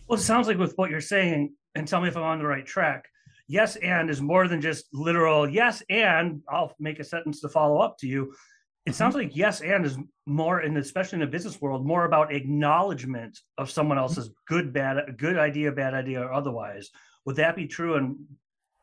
Well, 0.06 0.20
it 0.20 0.22
sounds 0.22 0.46
like 0.46 0.56
with 0.56 0.78
what 0.78 0.88
you're 0.88 1.00
saying, 1.00 1.52
and 1.74 1.88
tell 1.88 2.00
me 2.00 2.06
if 2.06 2.16
I'm 2.16 2.22
on 2.22 2.38
the 2.38 2.46
right 2.46 2.64
track. 2.64 3.08
Yes, 3.48 3.74
and 3.74 4.08
is 4.08 4.22
more 4.22 4.46
than 4.46 4.60
just 4.60 4.84
literal 4.92 5.50
yes, 5.50 5.82
and 5.90 6.42
I'll 6.48 6.72
make 6.78 7.00
a 7.00 7.04
sentence 7.04 7.40
to 7.40 7.48
follow 7.48 7.80
up 7.80 7.98
to 7.98 8.06
you. 8.06 8.22
It 8.22 8.90
mm-hmm. 8.90 8.92
sounds 8.92 9.16
like 9.16 9.34
yes, 9.34 9.62
and 9.62 9.84
is 9.84 9.98
more, 10.26 10.60
and 10.60 10.78
especially 10.78 11.16
in 11.16 11.22
the 11.22 11.26
business 11.26 11.60
world, 11.60 11.84
more 11.84 12.04
about 12.04 12.32
acknowledgement 12.32 13.36
of 13.58 13.68
someone 13.68 13.96
mm-hmm. 13.96 14.02
else's 14.02 14.30
good, 14.46 14.72
bad, 14.72 15.16
good 15.18 15.38
idea, 15.38 15.72
bad 15.72 15.94
idea, 15.94 16.20
or 16.20 16.32
otherwise. 16.32 16.88
Would 17.26 17.34
that 17.36 17.56
be 17.56 17.66
true? 17.66 17.96
And 17.96 18.16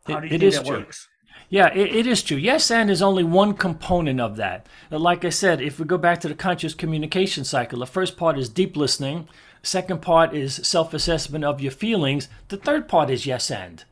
how 0.05 0.19
do 0.19 0.27
you 0.27 0.35
it, 0.35 0.39
think 0.41 0.53
that 0.55 0.65
true. 0.65 0.79
works? 0.79 1.07
Yeah, 1.50 1.74
it, 1.74 1.96
it 1.96 2.07
is 2.07 2.24
true. 2.24 2.38
Yes 2.38 2.69
and 2.69 2.89
is 2.89 3.01
only 3.01 3.24
one 3.24 3.53
component 3.53 4.19
of 4.19 4.36
that. 4.36 4.67
Like 4.91 5.24
I 5.24 5.29
said, 5.29 5.62
if 5.62 5.79
we 5.79 5.86
go 5.86 5.98
back 5.98 6.19
to 6.22 6.27
the 6.27 6.36
conscious 6.36 6.74
communication 6.74 7.43
cycle, 7.43 7.79
the 7.79 7.88
first 7.88 8.17
part 8.17 8.38
is 8.38 8.50
deep 8.50 8.75
listening, 8.75 9.27
second 9.63 10.01
part 10.01 10.34
is 10.34 10.55
self 10.55 10.93
assessment 10.93 11.46
of 11.46 11.62
your 11.62 11.72
feelings, 11.72 12.27
the 12.50 12.57
third 12.57 12.88
part 12.88 13.10
is 13.10 13.25
yes 13.25 13.50
and. 13.50 13.84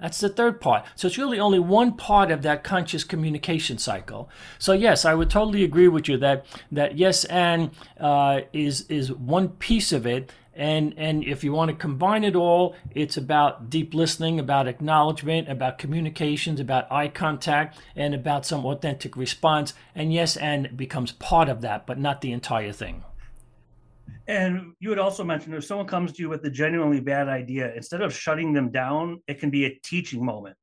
That's 0.00 0.18
the 0.18 0.30
third 0.30 0.62
part. 0.62 0.86
So 0.96 1.08
it's 1.08 1.18
really 1.18 1.38
only 1.38 1.58
one 1.58 1.92
part 1.92 2.30
of 2.30 2.40
that 2.42 2.64
conscious 2.64 3.04
communication 3.04 3.76
cycle. 3.76 4.30
So 4.58 4.72
yes, 4.72 5.04
I 5.04 5.14
would 5.14 5.28
totally 5.28 5.62
agree 5.62 5.88
with 5.88 6.08
you 6.08 6.16
that 6.18 6.46
that 6.72 6.96
yes 6.96 7.24
and 7.26 7.70
uh, 7.98 8.40
is 8.52 8.86
is 8.88 9.12
one 9.12 9.50
piece 9.50 9.92
of 9.92 10.06
it. 10.06 10.32
And 10.60 10.92
and 10.98 11.24
if 11.24 11.42
you 11.42 11.54
want 11.54 11.70
to 11.70 11.74
combine 11.74 12.22
it 12.22 12.36
all, 12.36 12.76
it's 12.90 13.16
about 13.16 13.70
deep 13.70 13.94
listening, 13.94 14.38
about 14.38 14.68
acknowledgement, 14.68 15.48
about 15.48 15.78
communications, 15.78 16.60
about 16.60 16.92
eye 16.92 17.08
contact, 17.08 17.78
and 17.96 18.14
about 18.14 18.44
some 18.44 18.66
authentic 18.66 19.16
response. 19.16 19.72
And 19.94 20.12
yes, 20.12 20.36
and 20.36 20.76
becomes 20.76 21.12
part 21.12 21.48
of 21.48 21.62
that, 21.62 21.86
but 21.86 21.98
not 21.98 22.20
the 22.20 22.30
entire 22.32 22.72
thing. 22.72 23.04
And 24.28 24.74
you 24.80 24.90
had 24.90 24.98
also 24.98 25.24
mentioned 25.24 25.54
if 25.54 25.64
someone 25.64 25.86
comes 25.86 26.12
to 26.12 26.22
you 26.22 26.28
with 26.28 26.44
a 26.44 26.50
genuinely 26.50 27.00
bad 27.00 27.26
idea, 27.28 27.74
instead 27.74 28.02
of 28.02 28.12
shutting 28.12 28.52
them 28.52 28.70
down, 28.70 29.22
it 29.26 29.40
can 29.40 29.48
be 29.48 29.64
a 29.64 29.74
teaching 29.82 30.22
moment. 30.22 30.56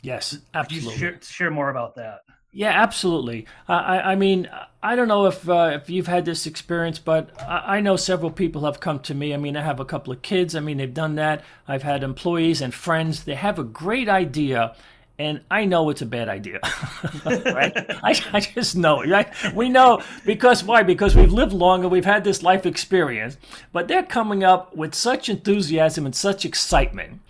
Yes, 0.00 0.38
absolutely. 0.54 0.96
Share, 0.96 1.18
share, 1.22 1.50
more 1.50 1.70
about 1.70 1.96
that. 1.96 2.20
Yeah, 2.52 2.70
absolutely. 2.70 3.46
I, 3.68 4.00
I 4.00 4.14
mean, 4.16 4.48
I 4.82 4.96
don't 4.96 5.06
know 5.06 5.26
if 5.26 5.48
uh, 5.48 5.78
if 5.80 5.88
you've 5.88 6.08
had 6.08 6.24
this 6.24 6.46
experience, 6.46 6.98
but 6.98 7.30
I, 7.40 7.76
I 7.76 7.80
know 7.80 7.94
several 7.94 8.32
people 8.32 8.64
have 8.64 8.80
come 8.80 8.98
to 9.00 9.14
me. 9.14 9.32
I 9.32 9.36
mean, 9.36 9.56
I 9.56 9.62
have 9.62 9.78
a 9.78 9.84
couple 9.84 10.12
of 10.12 10.22
kids. 10.22 10.56
I 10.56 10.60
mean, 10.60 10.78
they've 10.78 10.92
done 10.92 11.14
that. 11.14 11.44
I've 11.68 11.84
had 11.84 12.02
employees 12.02 12.60
and 12.60 12.74
friends. 12.74 13.22
They 13.22 13.36
have 13.36 13.60
a 13.60 13.62
great 13.64 14.08
idea, 14.08 14.74
and 15.16 15.42
I 15.48 15.64
know 15.64 15.90
it's 15.90 16.02
a 16.02 16.06
bad 16.06 16.28
idea, 16.28 16.58
right? 17.24 17.72
I, 18.02 18.20
I 18.32 18.40
just 18.40 18.74
know, 18.76 19.04
right? 19.04 19.28
We 19.54 19.68
know 19.68 20.02
because 20.26 20.64
why? 20.64 20.82
Because 20.82 21.14
we've 21.14 21.32
lived 21.32 21.52
longer, 21.52 21.88
we've 21.88 22.04
had 22.04 22.24
this 22.24 22.42
life 22.42 22.66
experience, 22.66 23.36
but 23.72 23.86
they're 23.86 24.02
coming 24.02 24.42
up 24.42 24.74
with 24.74 24.96
such 24.96 25.28
enthusiasm 25.28 26.04
and 26.04 26.16
such 26.16 26.44
excitement. 26.44 27.20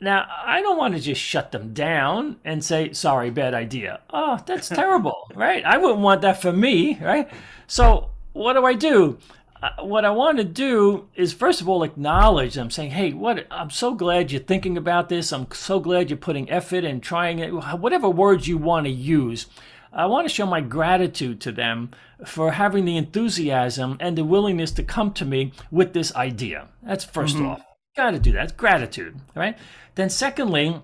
Now, 0.00 0.26
I 0.44 0.62
don't 0.62 0.78
want 0.78 0.94
to 0.94 1.00
just 1.00 1.20
shut 1.20 1.52
them 1.52 1.74
down 1.74 2.36
and 2.44 2.64
say, 2.64 2.92
sorry, 2.92 3.30
bad 3.30 3.52
idea. 3.52 4.00
Oh, 4.10 4.42
that's 4.46 4.68
terrible, 4.80 5.30
right? 5.34 5.64
I 5.64 5.76
wouldn't 5.76 6.00
want 6.00 6.22
that 6.22 6.40
for 6.40 6.52
me, 6.52 6.98
right? 7.00 7.28
So, 7.66 8.10
what 8.32 8.54
do 8.54 8.64
I 8.64 8.74
do? 8.74 9.18
Uh, 9.62 9.70
what 9.82 10.06
I 10.06 10.10
want 10.10 10.38
to 10.38 10.44
do 10.44 11.06
is 11.14 11.34
first 11.34 11.60
of 11.60 11.68
all 11.68 11.82
acknowledge 11.82 12.54
them, 12.54 12.70
saying, 12.70 12.92
"Hey, 12.92 13.12
what? 13.12 13.46
I'm 13.50 13.68
so 13.68 13.94
glad 13.94 14.32
you're 14.32 14.40
thinking 14.40 14.78
about 14.78 15.10
this. 15.10 15.34
I'm 15.34 15.46
so 15.52 15.80
glad 15.80 16.08
you're 16.08 16.16
putting 16.16 16.50
effort 16.50 16.82
and 16.82 17.02
trying 17.02 17.40
it. 17.40 17.50
Whatever 17.50 18.08
words 18.08 18.48
you 18.48 18.56
want 18.56 18.86
to 18.86 18.92
use." 18.92 19.46
I 19.92 20.06
want 20.06 20.28
to 20.28 20.32
show 20.32 20.46
my 20.46 20.60
gratitude 20.60 21.40
to 21.40 21.52
them 21.52 21.90
for 22.24 22.52
having 22.52 22.84
the 22.84 22.96
enthusiasm 22.96 23.96
and 23.98 24.16
the 24.16 24.24
willingness 24.24 24.70
to 24.72 24.84
come 24.84 25.12
to 25.14 25.24
me 25.24 25.52
with 25.70 25.94
this 25.94 26.14
idea. 26.14 26.68
That's 26.82 27.04
1st 27.04 27.34
mm-hmm. 27.34 27.46
off. 27.46 27.62
Got 27.96 28.12
to 28.12 28.18
do 28.18 28.32
that. 28.32 28.44
It's 28.44 28.52
gratitude, 28.52 29.20
right? 29.34 29.58
Then, 29.96 30.10
secondly, 30.10 30.80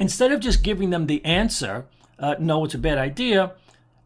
instead 0.00 0.32
of 0.32 0.40
just 0.40 0.62
giving 0.62 0.90
them 0.90 1.06
the 1.06 1.24
answer, 1.24 1.86
uh, 2.18 2.34
no, 2.38 2.64
it's 2.64 2.74
a 2.74 2.78
bad 2.78 2.98
idea, 2.98 3.52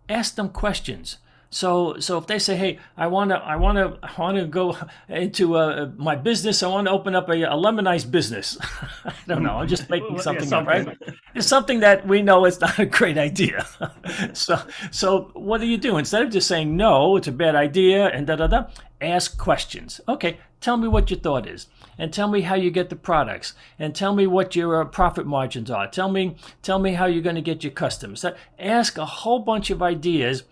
ask 0.08 0.34
them 0.34 0.50
questions. 0.50 1.18
So 1.52 2.00
so 2.00 2.16
if 2.16 2.26
they 2.26 2.38
say, 2.38 2.56
hey, 2.56 2.78
I 2.96 3.08
want 3.08 3.30
to 3.30 3.36
I 3.36 3.56
want 3.56 3.76
to 3.76 3.98
I 4.02 4.18
want 4.18 4.38
to 4.38 4.46
go 4.46 4.74
into 5.10 5.56
uh, 5.58 5.90
my 5.98 6.16
business, 6.16 6.62
I 6.62 6.66
want 6.68 6.86
to 6.86 6.90
open 6.90 7.14
up 7.14 7.28
a, 7.28 7.42
a 7.42 7.54
lemonized 7.54 8.10
business. 8.10 8.56
I 9.04 9.12
don't 9.26 9.42
know. 9.42 9.56
I'm 9.58 9.68
just 9.68 9.90
making 9.90 10.18
something 10.18 10.48
yeah, 10.48 10.56
up, 10.56 10.66
right? 10.66 10.88
It's 11.34 11.46
something 11.46 11.80
that 11.80 12.08
we 12.08 12.22
know 12.22 12.46
is 12.46 12.58
not 12.58 12.78
a 12.78 12.86
great 12.86 13.18
idea. 13.18 13.66
so 14.32 14.62
so 14.90 15.30
what 15.34 15.60
do 15.60 15.66
you 15.66 15.76
do 15.76 15.98
instead 15.98 16.22
of 16.22 16.30
just 16.30 16.48
saying 16.48 16.74
no, 16.74 17.16
it's 17.16 17.28
a 17.28 17.32
bad 17.32 17.54
idea 17.54 18.06
and 18.06 18.26
da 18.26 18.36
da 18.36 18.46
da? 18.46 18.64
Ask 19.02 19.36
questions. 19.36 20.00
Okay, 20.08 20.38
tell 20.60 20.76
me 20.76 20.88
what 20.88 21.10
your 21.10 21.18
thought 21.18 21.46
is 21.46 21.66
and 21.98 22.12
tell 22.12 22.28
me 22.28 22.42
how 22.42 22.54
you 22.54 22.70
get 22.70 22.88
the 22.88 22.96
products 22.96 23.54
and 23.78 23.94
tell 23.94 24.14
me 24.14 24.26
what 24.26 24.54
your 24.56 24.80
uh, 24.80 24.84
profit 24.84 25.26
margins 25.26 25.70
are 25.70 25.88
tell 25.88 26.08
me 26.08 26.36
tell 26.62 26.78
me 26.78 26.92
how 26.92 27.04
you're 27.04 27.20
going 27.20 27.34
to 27.34 27.42
get 27.42 27.64
your 27.64 27.72
customers 27.72 28.24
ask 28.60 28.96
a 28.96 29.04
whole 29.04 29.40
bunch 29.40 29.70
of 29.70 29.82
ideas 29.82 30.44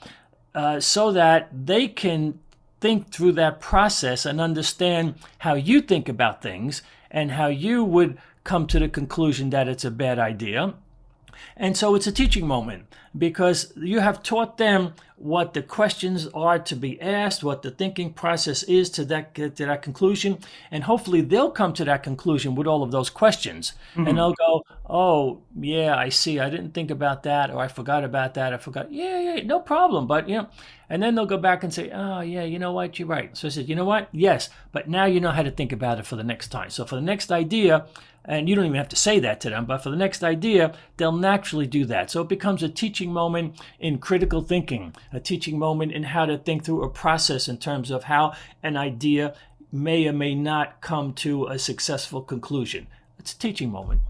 uh, 0.55 0.81
so 0.81 1.13
that 1.13 1.49
they 1.53 1.87
can 1.87 2.39
think 2.81 3.11
through 3.11 3.33
that 3.33 3.61
process 3.61 4.27
and 4.27 4.41
understand 4.41 5.15
how 5.39 5.55
you 5.55 5.81
think 5.81 6.09
about 6.09 6.43
things 6.43 6.83
and 7.11 7.33
how 7.33 7.47
you 7.47 7.85
would 7.85 8.19
come 8.45 8.67
to 8.67 8.79
the 8.79 8.89
conclusion 8.89 9.51
that 9.51 9.69
it's 9.69 9.85
a 9.85 9.91
bad 9.91 10.19
idea. 10.19 10.75
And 11.57 11.77
so 11.77 11.95
it's 11.95 12.07
a 12.07 12.13
teaching 12.13 12.47
moment 12.47 12.87
because 13.17 13.73
you 13.77 14.01
have 14.01 14.23
taught 14.23 14.59
them 14.59 14.95
what 15.21 15.53
the 15.53 15.63
questions 15.63 16.27
are 16.29 16.59
to 16.59 16.75
be 16.75 16.99
asked, 16.99 17.45
what 17.45 17.61
the 17.61 17.71
thinking 17.71 18.11
process 18.11 18.63
is 18.63 18.89
to 18.89 19.05
that 19.05 19.35
to 19.35 19.51
that 19.51 19.83
conclusion, 19.83 20.39
and 20.71 20.85
hopefully 20.85 21.21
they'll 21.21 21.51
come 21.51 21.75
to 21.75 21.85
that 21.85 22.03
conclusion 22.03 22.55
with 22.55 22.67
all 22.67 22.83
of 22.83 22.91
those 22.91 23.11
questions, 23.11 23.75
mm-hmm. 23.93 24.07
and 24.07 24.17
they'll 24.17 24.33
go, 24.33 24.65
"Oh, 24.89 25.43
yeah, 25.55 25.95
I 25.95 26.09
see. 26.09 26.41
I 26.41 26.49
didn't 26.49 26.73
think 26.73 26.91
about 26.91 27.23
that, 27.25 27.51
or 27.51 27.59
I 27.59 27.69
forgot 27.69 28.03
about 28.03 28.33
that. 28.35 28.55
I 28.55 28.57
forgot. 28.57 28.91
Yeah, 28.91 29.21
yeah, 29.21 29.43
no 29.43 29.61
problem." 29.61 30.07
But 30.07 30.27
you 30.27 30.39
know, 30.39 30.49
and 30.89 31.03
then 31.03 31.15
they'll 31.15 31.27
go 31.27 31.37
back 31.37 31.63
and 31.65 31.73
say, 31.73 31.91
"Oh, 31.91 32.21
yeah, 32.21 32.45
you 32.45 32.59
know 32.59 32.73
what? 32.73 32.99
You're 32.99 33.07
right." 33.07 33.37
So 33.37 33.47
I 33.47 33.51
said, 33.51 33.69
"You 33.69 33.77
know 33.77 33.85
what? 33.85 34.09
Yes, 34.13 34.49
but 34.73 34.89
now 34.89 35.05
you 35.05 35.21
know 35.21 35.33
how 35.33 35.43
to 35.43 35.51
think 35.51 35.71
about 35.71 35.99
it 35.99 36.07
for 36.07 36.17
the 36.17 36.25
next 36.25 36.49
time. 36.49 36.71
So 36.71 36.87
for 36.87 36.95
the 36.95 37.03
next 37.03 37.31
idea." 37.31 37.87
And 38.31 38.49
you 38.49 38.55
don't 38.55 38.65
even 38.65 38.77
have 38.77 38.89
to 38.91 38.97
say 38.97 39.19
that 39.19 39.41
to 39.41 39.51
them, 39.51 39.67
but 39.67 39.83
for 39.83 39.91
the 39.91 39.97
next 39.97 40.23
idea, 40.23 40.73
they'll 40.97 41.11
naturally 41.11 41.67
do 41.67 41.85
that. 41.87 42.13
So 42.13 42.21
it 42.21 42.29
becomes 42.29 42.63
a 42.63 42.69
teaching 42.69 43.13
moment 43.13 43.61
in 43.81 43.99
critical 43.99 44.41
thinking, 44.41 44.95
a 45.13 45.19
teaching 45.19 45.59
moment 45.59 45.91
in 45.91 46.05
how 46.05 46.27
to 46.27 46.39
think 46.39 46.65
through 46.65 46.85
a 46.85 46.89
process 46.89 47.49
in 47.49 47.59
terms 47.59 47.91
of 47.91 48.05
how 48.05 48.35
an 48.63 48.77
idea 48.77 49.35
may 49.73 50.07
or 50.07 50.13
may 50.13 50.37
not 50.37 50.81
come 50.81 51.13
to 51.15 51.47
a 51.47 51.59
successful 51.59 52.23
conclusion. 52.23 52.87
It's 53.19 53.33
a 53.33 53.39
teaching 53.39 53.69
moment. 53.69 54.01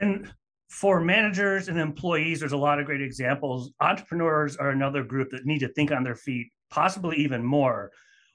And 0.00 0.32
for 0.70 0.98
managers 0.98 1.68
and 1.68 1.78
employees, 1.78 2.40
there's 2.40 2.52
a 2.52 2.56
lot 2.56 2.80
of 2.80 2.86
great 2.86 3.02
examples. 3.02 3.72
Entrepreneurs 3.82 4.56
are 4.56 4.70
another 4.70 5.04
group 5.04 5.28
that 5.32 5.44
need 5.44 5.58
to 5.58 5.68
think 5.68 5.92
on 5.92 6.02
their 6.02 6.16
feet, 6.16 6.50
possibly 6.70 7.18
even 7.18 7.44
more. 7.44 7.90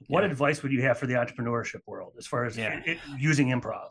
What 0.06 0.22
yeah. 0.22 0.30
advice 0.30 0.62
would 0.62 0.70
you 0.70 0.82
have 0.82 1.00
for 1.00 1.08
the 1.08 1.14
entrepreneurship 1.14 1.80
world 1.84 2.12
as 2.16 2.28
far 2.28 2.44
as 2.44 2.56
yeah. 2.56 2.80
it, 2.86 2.98
using 3.18 3.48
improv? 3.48 3.88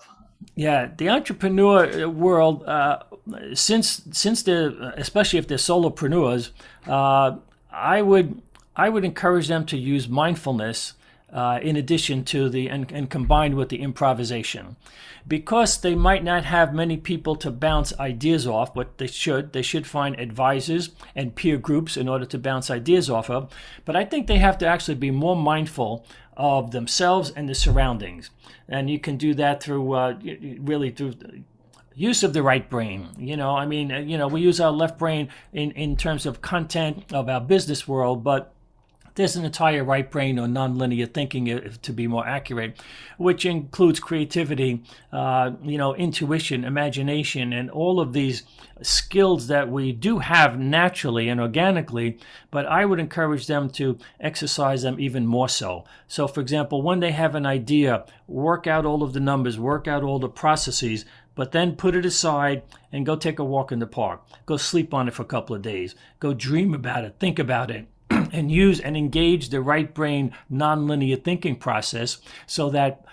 Yeah, 0.56 0.90
the 0.98 1.10
entrepreneur 1.10 2.08
world, 2.10 2.64
uh, 2.66 3.04
since 3.54 4.02
since 4.12 4.44
they're 4.44 4.70
especially 4.98 5.40
if 5.40 5.48
they're 5.48 5.58
solopreneurs, 5.58 6.50
uh, 6.88 7.38
I 7.72 8.02
would 8.02 8.42
I 8.76 8.90
would 8.90 9.06
encourage 9.06 9.48
them 9.48 9.66
to 9.68 9.78
use 9.78 10.08
mindfulness 10.08 10.94
uh, 11.32 11.60
in 11.62 11.76
addition 11.76 12.24
to 12.24 12.50
the 12.50 12.70
and, 12.70 12.92
and 12.92 13.10
combined 13.10 13.56
with 13.56 13.70
the 13.70 13.82
improvisation. 13.82 14.76
Because 15.28 15.82
they 15.82 15.94
might 15.94 16.24
not 16.24 16.46
have 16.46 16.74
many 16.74 16.96
people 16.96 17.36
to 17.38 17.52
bounce 17.52 17.98
ideas 18.00 18.48
off 18.48 18.74
but 18.74 18.98
they 18.98 19.08
should 19.08 19.52
they 19.52 19.62
should 19.62 19.86
find 19.86 20.18
advisors 20.20 20.92
and 21.16 21.36
peer 21.36 21.58
groups 21.58 21.98
in 21.98 22.08
order 22.08 22.26
to 22.26 22.38
bounce 22.38 22.72
ideas 22.72 23.10
off 23.10 23.30
of 23.30 23.52
but 23.84 23.96
i 23.96 24.06
think 24.06 24.28
they 24.28 24.38
have 24.38 24.58
to 24.60 24.66
actually 24.66 24.96
be 24.96 25.12
more 25.12 25.36
mindful 25.36 26.06
of 26.38 26.72
themselves 26.72 27.32
and 27.32 27.50
the 27.50 27.56
surroundings. 27.56 28.30
And 28.70 28.90
you 28.90 29.00
can 29.00 29.18
do 29.18 29.34
that 29.34 29.62
through 29.62 29.94
uh, 29.94 30.18
really 30.60 30.92
through 30.92 31.16
use 31.96 32.22
of 32.22 32.32
the 32.32 32.44
right 32.44 32.70
brain 32.70 33.08
you 33.18 33.36
know 33.36 33.56
i 33.56 33.66
mean 33.66 33.90
you 34.08 34.20
know 34.20 34.28
we 34.28 34.40
use 34.40 34.60
our 34.60 34.72
left 34.72 35.00
brain 35.00 35.28
in 35.52 35.72
in 35.72 35.98
terms 35.98 36.28
of 36.28 36.44
content 36.44 37.04
of 37.12 37.28
our 37.28 37.42
business 37.42 37.88
world 37.88 38.24
but 38.24 38.54
there's 39.18 39.36
an 39.36 39.46
entire 39.46 39.84
right 39.84 40.12
brain 40.12 40.38
or 40.38 40.46
nonlinear 40.46 41.12
thinking, 41.12 41.48
to 41.82 41.92
be 41.92 42.06
more 42.06 42.26
accurate, 42.26 42.80
which 43.18 43.48
includes 43.48 44.00
creativity, 44.00 44.84
uh, 45.12 45.52
you 45.64 45.78
know, 45.78 45.96
intuition, 45.96 46.64
imagination, 46.64 47.52
and 47.52 47.72
all 47.72 48.00
of 48.00 48.14
these 48.14 48.44
skills 48.84 49.48
that 49.48 49.70
we 49.72 49.92
do 49.92 50.20
have 50.20 50.60
naturally 50.60 51.30
and 51.30 51.42
organically. 51.42 52.20
But 52.52 52.68
I 52.68 52.86
would 52.86 53.00
encourage 53.00 53.48
them 53.48 53.72
to 53.72 53.98
exercise 54.20 54.84
them 54.84 55.00
even 55.00 55.26
more 55.26 55.50
so. 55.50 55.86
So, 56.08 56.28
for 56.28 56.40
example, 56.40 56.84
when 56.84 57.00
they 57.00 57.12
have 57.12 57.34
an 57.34 57.48
idea, 57.48 58.06
work 58.28 58.68
out 58.68 58.86
all 58.86 59.02
of 59.02 59.14
the 59.14 59.20
numbers, 59.20 59.60
work 59.60 59.88
out 59.88 60.04
all 60.04 60.20
the 60.20 60.30
processes, 60.30 61.06
but 61.34 61.54
then 61.54 61.76
put 61.76 61.96
it 61.96 62.06
aside 62.06 62.62
and 62.92 63.04
go 63.04 63.16
take 63.16 63.40
a 63.40 63.44
walk 63.44 63.72
in 63.72 63.80
the 63.80 63.88
park. 63.88 64.24
Go 64.46 64.58
sleep 64.58 64.94
on 64.94 65.08
it 65.08 65.16
for 65.16 65.24
a 65.24 65.26
couple 65.26 65.56
of 65.56 65.64
days. 65.64 65.96
Go 66.20 66.36
dream 66.36 66.76
about 66.76 67.04
it, 67.04 67.16
think 67.20 67.40
about 67.40 67.72
it 67.72 67.88
and 68.10 68.52
use 68.52 68.80
and 68.80 68.96
engage 68.96 69.50
the 69.50 69.62
right 69.62 69.94
brain 69.94 70.34
nonlinear 70.52 71.22
thinking 71.24 71.56
process 71.56 72.20
so 72.46 72.70
that 72.70 73.06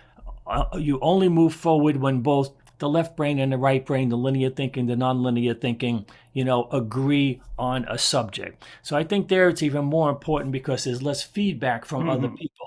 uh, 0.46 0.64
you 0.74 0.98
only 1.00 1.28
move 1.28 1.54
forward 1.54 1.96
when 1.96 2.20
both 2.20 2.52
the 2.78 2.88
left 2.88 3.16
brain 3.16 3.38
and 3.38 3.52
the 3.52 3.58
right 3.58 3.86
brain, 3.86 4.08
the 4.08 4.16
linear 4.16 4.50
thinking, 4.50 4.86
the 4.86 4.94
nonlinear 4.94 5.58
thinking, 5.58 6.04
you 6.32 6.44
know, 6.44 6.68
agree 6.70 7.40
on 7.58 7.84
a 7.88 7.96
subject. 7.96 8.62
So 8.82 8.96
I 8.96 9.04
think 9.04 9.28
there 9.28 9.48
it's 9.48 9.62
even 9.62 9.84
more 9.84 10.10
important 10.10 10.52
because 10.52 10.84
there's 10.84 11.02
less 11.02 11.22
feedback 11.22 11.84
from 11.84 12.02
mm-hmm. 12.02 12.10
other 12.10 12.28
people. 12.28 12.66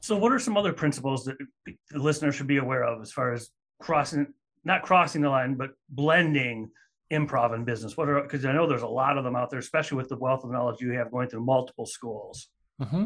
So, 0.00 0.16
what 0.16 0.32
are 0.32 0.38
some 0.38 0.56
other 0.56 0.72
principles 0.72 1.24
that 1.24 1.36
the 1.66 1.98
listener 1.98 2.30
should 2.30 2.46
be 2.46 2.58
aware 2.58 2.84
of 2.84 3.00
as 3.00 3.10
far 3.10 3.32
as 3.32 3.50
crossing 3.80 4.26
not 4.64 4.82
crossing 4.82 5.22
the 5.22 5.28
line, 5.28 5.54
but 5.54 5.70
blending 5.90 6.70
improv 7.12 7.54
and 7.54 7.66
business? 7.66 7.96
What 7.96 8.08
are 8.08 8.22
because 8.22 8.44
I 8.44 8.52
know 8.52 8.66
there's 8.66 8.82
a 8.82 8.86
lot 8.86 9.18
of 9.18 9.24
them 9.24 9.36
out 9.36 9.50
there, 9.50 9.58
especially 9.58 9.96
with 9.96 10.08
the 10.08 10.18
wealth 10.18 10.44
of 10.44 10.50
knowledge 10.50 10.80
you 10.80 10.92
have 10.92 11.10
going 11.10 11.28
through 11.28 11.44
multiple 11.44 11.86
schools. 11.86 12.48
Mm-hmm. 12.82 13.04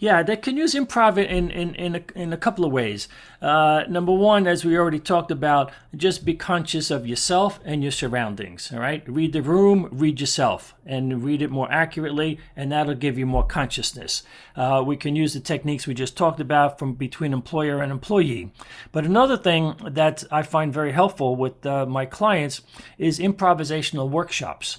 Yeah, 0.00 0.24
they 0.24 0.36
can 0.36 0.56
use 0.56 0.74
improv 0.74 1.16
in 1.16 1.48
in 1.48 1.76
in 1.76 1.94
a, 1.94 2.02
in 2.16 2.32
a 2.32 2.36
couple 2.36 2.64
of 2.64 2.72
ways. 2.72 3.06
Uh, 3.40 3.84
number 3.88 4.10
one, 4.10 4.48
as 4.48 4.64
we 4.64 4.76
already 4.76 4.98
talked 4.98 5.30
about, 5.30 5.70
just 5.94 6.24
be 6.24 6.34
conscious 6.34 6.90
of 6.90 7.06
yourself 7.06 7.60
and 7.64 7.84
your 7.84 7.92
surroundings. 7.92 8.72
All 8.72 8.80
right, 8.80 9.08
read 9.08 9.32
the 9.32 9.42
room, 9.42 9.88
read 9.92 10.20
yourself, 10.20 10.74
and 10.84 11.22
read 11.22 11.40
it 11.40 11.52
more 11.52 11.70
accurately, 11.70 12.40
and 12.56 12.72
that'll 12.72 12.96
give 12.96 13.16
you 13.16 13.26
more 13.26 13.46
consciousness. 13.46 14.24
Uh, 14.56 14.82
we 14.84 14.96
can 14.96 15.14
use 15.14 15.34
the 15.34 15.40
techniques 15.40 15.86
we 15.86 15.94
just 15.94 16.16
talked 16.16 16.40
about 16.40 16.76
from 16.76 16.94
between 16.94 17.32
employer 17.32 17.80
and 17.80 17.92
employee. 17.92 18.52
But 18.90 19.04
another 19.04 19.36
thing 19.36 19.76
that 19.88 20.24
I 20.32 20.42
find 20.42 20.74
very 20.74 20.90
helpful 20.90 21.36
with 21.36 21.64
uh, 21.64 21.86
my 21.86 22.06
clients 22.06 22.60
is 22.98 23.20
improvisational 23.20 24.10
workshops. 24.10 24.78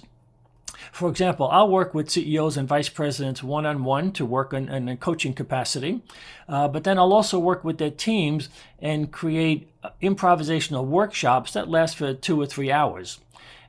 For 0.92 1.10
example, 1.10 1.48
I'll 1.50 1.70
work 1.70 1.94
with 1.94 2.10
CEOs 2.10 2.58
and 2.58 2.68
vice 2.68 2.90
presidents 2.90 3.44
one 3.44 3.66
on 3.66 3.84
one 3.84 4.12
to 4.14 4.26
work 4.26 4.54
in, 4.54 4.70
in 4.70 4.88
a 4.90 4.98
coaching 4.98 5.34
capacity, 5.34 6.02
uh, 6.48 6.68
but 6.68 6.84
then 6.84 6.98
I'll 6.98 7.14
also 7.14 7.40
work 7.40 7.64
with 7.64 7.78
their 7.78 7.92
teams 7.92 8.50
and 8.80 9.12
create 9.12 9.72
uh, 9.84 9.90
improvisational 10.02 10.86
workshops 10.86 11.54
that 11.54 11.70
last 11.70 11.98
for 11.98 12.14
two 12.14 12.40
or 12.40 12.46
three 12.46 12.72
hours. 12.72 13.20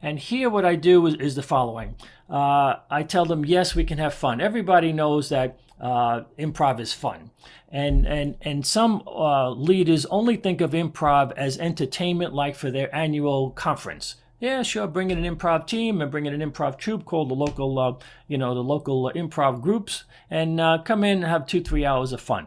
And 0.01 0.19
here, 0.19 0.49
what 0.49 0.65
I 0.65 0.77
do 0.77 1.07
is, 1.07 1.15
is 1.15 1.35
the 1.35 1.43
following 1.43 1.97
uh, 2.29 2.77
I 2.91 3.05
tell 3.05 3.25
them, 3.25 3.45
yes, 3.45 3.75
we 3.75 3.85
can 3.85 3.99
have 3.99 4.15
fun. 4.15 4.41
Everybody 4.41 4.93
knows 4.93 5.31
that 5.31 5.59
uh, 5.81 6.23
improv 6.39 6.81
is 6.81 6.93
fun. 6.93 7.31
And, 7.71 8.07
and, 8.07 8.37
and 8.43 8.67
some 8.67 9.03
uh, 9.07 9.51
leaders 9.51 10.07
only 10.07 10.37
think 10.37 10.61
of 10.61 10.73
improv 10.73 11.33
as 11.37 11.59
entertainment, 11.59 12.35
like 12.35 12.55
for 12.55 12.71
their 12.71 12.95
annual 12.95 13.51
conference. 13.51 14.17
Yeah, 14.41 14.63
sure. 14.63 14.87
Bring 14.87 15.11
in 15.11 15.25
an 15.25 15.37
improv 15.37 15.67
team 15.67 16.01
and 16.01 16.11
bring 16.11 16.27
in 16.27 16.41
an 16.41 16.49
improv 16.49 16.79
troupe 16.79 17.05
called 17.05 17.29
the 17.29 17.35
local, 17.35 17.79
uh, 17.79 17.95
you 18.29 18.39
know, 18.39 18.55
the 18.55 18.63
local 18.63 19.07
uh, 19.07 19.13
improv 19.13 19.61
groups, 19.61 20.05
and 20.31 20.61
uh, 20.61 20.79
come 20.85 21.03
in 21.03 21.19
and 21.19 21.27
have 21.27 21.47
two, 21.47 21.61
three 21.61 21.85
hours 21.85 22.13
of 22.13 22.21
fun. 22.21 22.47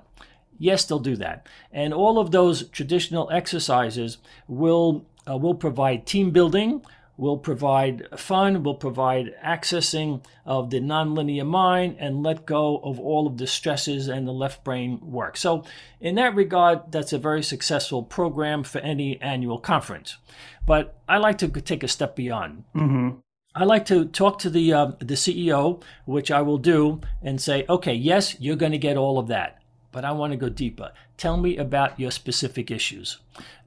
Yes, 0.58 0.86
they'll 0.86 1.00
do 1.00 1.18
that, 1.18 1.48
and 1.72 1.94
all 1.94 2.18
of 2.20 2.32
those 2.32 2.70
traditional 2.70 3.30
exercises 3.32 4.20
will 4.48 5.06
uh, 5.30 5.36
will 5.36 5.56
provide 5.56 6.06
team 6.06 6.32
building, 6.32 6.82
will 7.22 7.38
provide 7.38 8.08
fun, 8.18 8.64
will 8.64 8.74
provide 8.74 9.32
accessing 9.46 10.24
of 10.44 10.72
the 10.72 10.80
nonlinear 10.80 11.46
mind 11.46 11.96
and 12.00 12.24
let 12.24 12.48
go 12.48 12.78
of 12.78 13.00
all 13.00 13.28
of 13.28 13.38
the 13.38 13.46
stresses 13.46 14.08
and 14.08 14.28
the 14.28 14.32
left 14.32 14.64
brain 14.64 15.00
work. 15.04 15.38
So, 15.38 15.64
in 16.00 16.16
that 16.16 16.34
regard, 16.34 16.92
that's 16.92 17.14
a 17.14 17.20
very 17.20 17.44
successful 17.44 18.02
program 18.02 18.64
for 18.64 18.80
any 18.80 19.22
annual 19.22 19.60
conference. 19.60 20.18
But 20.66 20.96
I 21.08 21.20
like 21.20 21.38
to 21.38 21.48
take 21.48 21.84
a 21.84 21.88
step 21.88 22.16
beyond. 22.16 22.64
Mm-hmm. 22.76 23.20
I 23.54 23.66
like 23.66 23.86
to 23.86 24.06
talk 24.06 24.40
to 24.40 24.50
the 24.50 24.74
uh, 24.74 24.92
the 24.98 25.14
CEO, 25.14 25.84
which 26.06 26.32
I 26.32 26.42
will 26.42 26.58
do, 26.58 27.02
and 27.22 27.40
say, 27.40 27.66
okay, 27.70 27.94
yes, 27.94 28.36
you're 28.40 28.56
going 28.56 28.72
to 28.72 28.80
get 28.80 28.98
all 28.98 29.20
of 29.20 29.28
that, 29.28 29.62
but 29.92 30.04
I 30.04 30.12
want 30.14 30.34
to 30.34 30.38
go 30.38 30.50
deeper. 30.50 30.92
Tell 31.18 31.38
me 31.38 31.58
about 31.58 32.00
your 32.00 32.10
specific 32.10 32.72
issues 32.72 33.20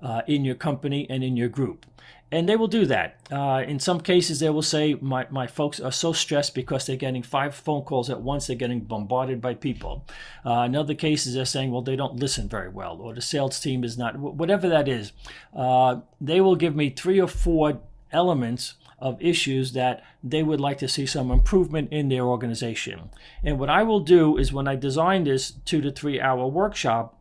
uh, 0.03 0.23
in 0.27 0.45
your 0.45 0.57
company 0.57 1.07
and 1.09 1.23
in 1.23 1.37
your 1.37 1.49
group 1.49 1.87
and 2.35 2.49
they 2.49 2.57
will 2.57 2.67
do 2.67 2.85
that. 2.87 3.21
Uh, 3.31 3.63
in 3.65 3.79
some 3.79 4.01
cases, 4.01 4.41
they 4.41 4.51
will 4.51 4.61
say, 4.61 4.95
my, 4.95 5.25
my 5.31 5.47
folks 5.47 5.79
are 5.79 5.93
so 5.93 6.13
stressed 6.13 6.53
because 6.53 6.85
they're 6.85 6.97
getting 6.97 7.23
five 7.23 7.55
phone 7.55 7.83
calls 7.83 8.11
at 8.11 8.21
once, 8.21 8.49
they're 8.49 8.57
getting 8.57 8.81
bombarded 8.81 9.41
by 9.41 9.55
people. 9.55 10.05
Uh, 10.45 10.63
in 10.63 10.75
other 10.75 10.95
cases, 10.95 11.35
they're 11.35 11.45
saying, 11.45 11.71
well, 11.71 11.81
they 11.81 11.95
don't 11.95 12.17
listen 12.17 12.49
very 12.49 12.69
well, 12.69 12.99
or 13.01 13.15
the 13.15 13.23
sales 13.23 13.61
team 13.61 13.85
is 13.85 13.97
not, 13.97 14.19
whatever 14.19 14.69
that 14.69 14.89
is. 14.89 15.13
Uh, 15.55 16.01
they 16.21 16.41
will 16.41 16.57
give 16.57 16.75
me 16.75 16.91
three 16.91 17.21
or 17.21 17.29
four 17.29 17.81
elements 18.11 18.75
of 18.99 19.23
issues 19.23 19.73
that 19.75 20.03
they 20.25 20.43
would 20.43 20.61
like 20.61 20.79
to 20.79 20.89
see 20.89 21.07
some 21.07 21.31
improvement 21.31 21.93
in 21.93 22.09
their 22.09 22.25
organization. 22.25 23.11
And 23.45 23.61
what 23.61 23.71
I 23.71 23.85
will 23.85 24.01
do 24.01 24.37
is 24.39 24.53
when 24.53 24.67
I 24.67 24.75
design 24.75 25.23
this 25.23 25.53
two 25.65 25.81
to 25.83 25.93
three 25.93 26.21
hour 26.21 26.49
workshop, 26.49 27.17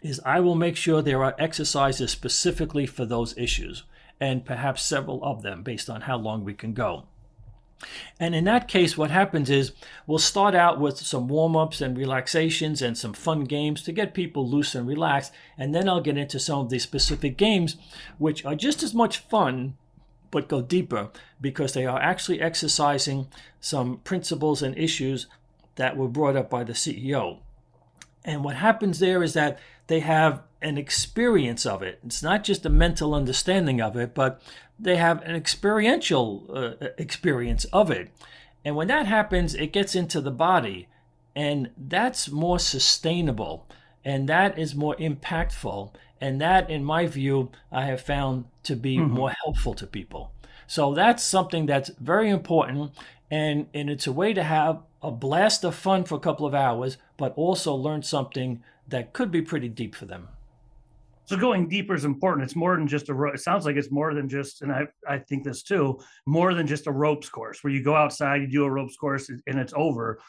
is 0.00 0.20
I 0.24 0.38
will 0.38 0.54
make 0.54 0.76
sure 0.76 1.02
there 1.02 1.24
are 1.24 1.34
exercises 1.40 2.12
specifically 2.12 2.86
for 2.86 3.04
those 3.04 3.36
issues 3.36 3.82
and 4.24 4.44
perhaps 4.46 4.82
several 4.82 5.22
of 5.22 5.42
them 5.42 5.62
based 5.62 5.90
on 5.90 6.02
how 6.02 6.16
long 6.16 6.44
we 6.44 6.54
can 6.54 6.72
go. 6.72 7.04
And 8.18 8.34
in 8.34 8.44
that 8.44 8.68
case, 8.68 8.96
what 8.96 9.10
happens 9.10 9.50
is 9.50 9.72
we'll 10.06 10.18
start 10.18 10.54
out 10.54 10.80
with 10.80 10.96
some 10.96 11.28
warm 11.28 11.54
ups 11.54 11.82
and 11.82 11.98
relaxations 11.98 12.80
and 12.80 12.96
some 12.96 13.12
fun 13.12 13.44
games 13.44 13.82
to 13.82 13.92
get 13.92 14.14
people 14.14 14.48
loose 14.48 14.74
and 14.74 14.88
relaxed. 14.88 15.32
And 15.58 15.74
then 15.74 15.88
I'll 15.88 16.00
get 16.00 16.16
into 16.16 16.38
some 16.40 16.60
of 16.60 16.70
these 16.70 16.82
specific 16.82 17.36
games, 17.36 17.76
which 18.16 18.44
are 18.46 18.54
just 18.54 18.82
as 18.82 18.94
much 18.94 19.18
fun 19.18 19.76
but 20.30 20.48
go 20.48 20.62
deeper 20.62 21.10
because 21.40 21.74
they 21.74 21.84
are 21.84 22.00
actually 22.00 22.40
exercising 22.40 23.28
some 23.60 23.98
principles 23.98 24.62
and 24.62 24.76
issues 24.78 25.26
that 25.76 25.96
were 25.96 26.08
brought 26.08 26.36
up 26.36 26.48
by 26.48 26.64
the 26.64 26.72
CEO. 26.72 27.40
And 28.24 28.42
what 28.42 28.56
happens 28.56 28.98
there 28.98 29.22
is 29.22 29.34
that 29.34 29.58
they 29.86 30.00
have 30.00 30.42
an 30.62 30.78
experience 30.78 31.66
of 31.66 31.82
it. 31.82 32.00
It's 32.04 32.22
not 32.22 32.42
just 32.42 32.64
a 32.64 32.70
mental 32.70 33.14
understanding 33.14 33.80
of 33.80 33.96
it, 33.96 34.14
but 34.14 34.40
they 34.78 34.96
have 34.96 35.22
an 35.22 35.36
experiential 35.36 36.46
uh, 36.52 36.86
experience 36.96 37.64
of 37.66 37.90
it. 37.90 38.10
And 38.64 38.76
when 38.76 38.88
that 38.88 39.06
happens, 39.06 39.54
it 39.54 39.72
gets 39.72 39.94
into 39.94 40.20
the 40.22 40.30
body, 40.30 40.88
and 41.36 41.70
that's 41.76 42.30
more 42.30 42.58
sustainable, 42.58 43.68
and 44.04 44.28
that 44.28 44.58
is 44.58 44.74
more 44.74 44.96
impactful. 44.96 45.92
And 46.20 46.40
that, 46.40 46.70
in 46.70 46.82
my 46.82 47.06
view, 47.06 47.50
I 47.70 47.84
have 47.84 48.00
found 48.00 48.46
to 48.62 48.74
be 48.74 48.96
mm-hmm. 48.96 49.12
more 49.12 49.34
helpful 49.44 49.74
to 49.74 49.86
people. 49.86 50.32
So 50.66 50.94
that's 50.94 51.22
something 51.22 51.66
that's 51.66 51.90
very 52.00 52.30
important. 52.30 52.92
And, 53.30 53.66
and 53.74 53.90
it's 53.90 54.06
a 54.06 54.12
way 54.12 54.32
to 54.32 54.42
have 54.42 54.80
a 55.04 55.10
blast 55.10 55.64
of 55.64 55.74
fun 55.74 56.02
for 56.04 56.14
a 56.14 56.20
couple 56.20 56.46
of 56.46 56.54
hours, 56.54 56.96
but 57.18 57.34
also 57.36 57.74
learn 57.74 58.02
something 58.02 58.62
that 58.88 59.12
could 59.12 59.30
be 59.30 59.42
pretty 59.42 59.68
deep 59.68 59.94
for 59.94 60.06
them. 60.06 60.28
So 61.26 61.36
going 61.36 61.68
deeper 61.68 61.94
is 61.94 62.04
important. 62.04 62.44
It's 62.44 62.56
more 62.56 62.76
than 62.76 62.88
just 62.88 63.08
a. 63.08 63.24
It 63.24 63.40
sounds 63.40 63.66
like 63.66 63.76
it's 63.76 63.90
more 63.90 64.14
than 64.14 64.28
just, 64.28 64.62
and 64.62 64.72
I 64.72 64.86
I 65.08 65.18
think 65.18 65.44
this 65.44 65.62
too, 65.62 66.00
more 66.26 66.54
than 66.54 66.66
just 66.66 66.86
a 66.86 66.90
ropes 66.90 67.28
course 67.28 67.62
where 67.62 67.72
you 67.72 67.82
go 67.82 67.94
outside, 67.94 68.42
you 68.42 68.48
do 68.48 68.64
a 68.64 68.70
ropes 68.70 68.96
course, 68.96 69.28
and 69.28 69.58
it's 69.58 69.72
over. 69.76 70.20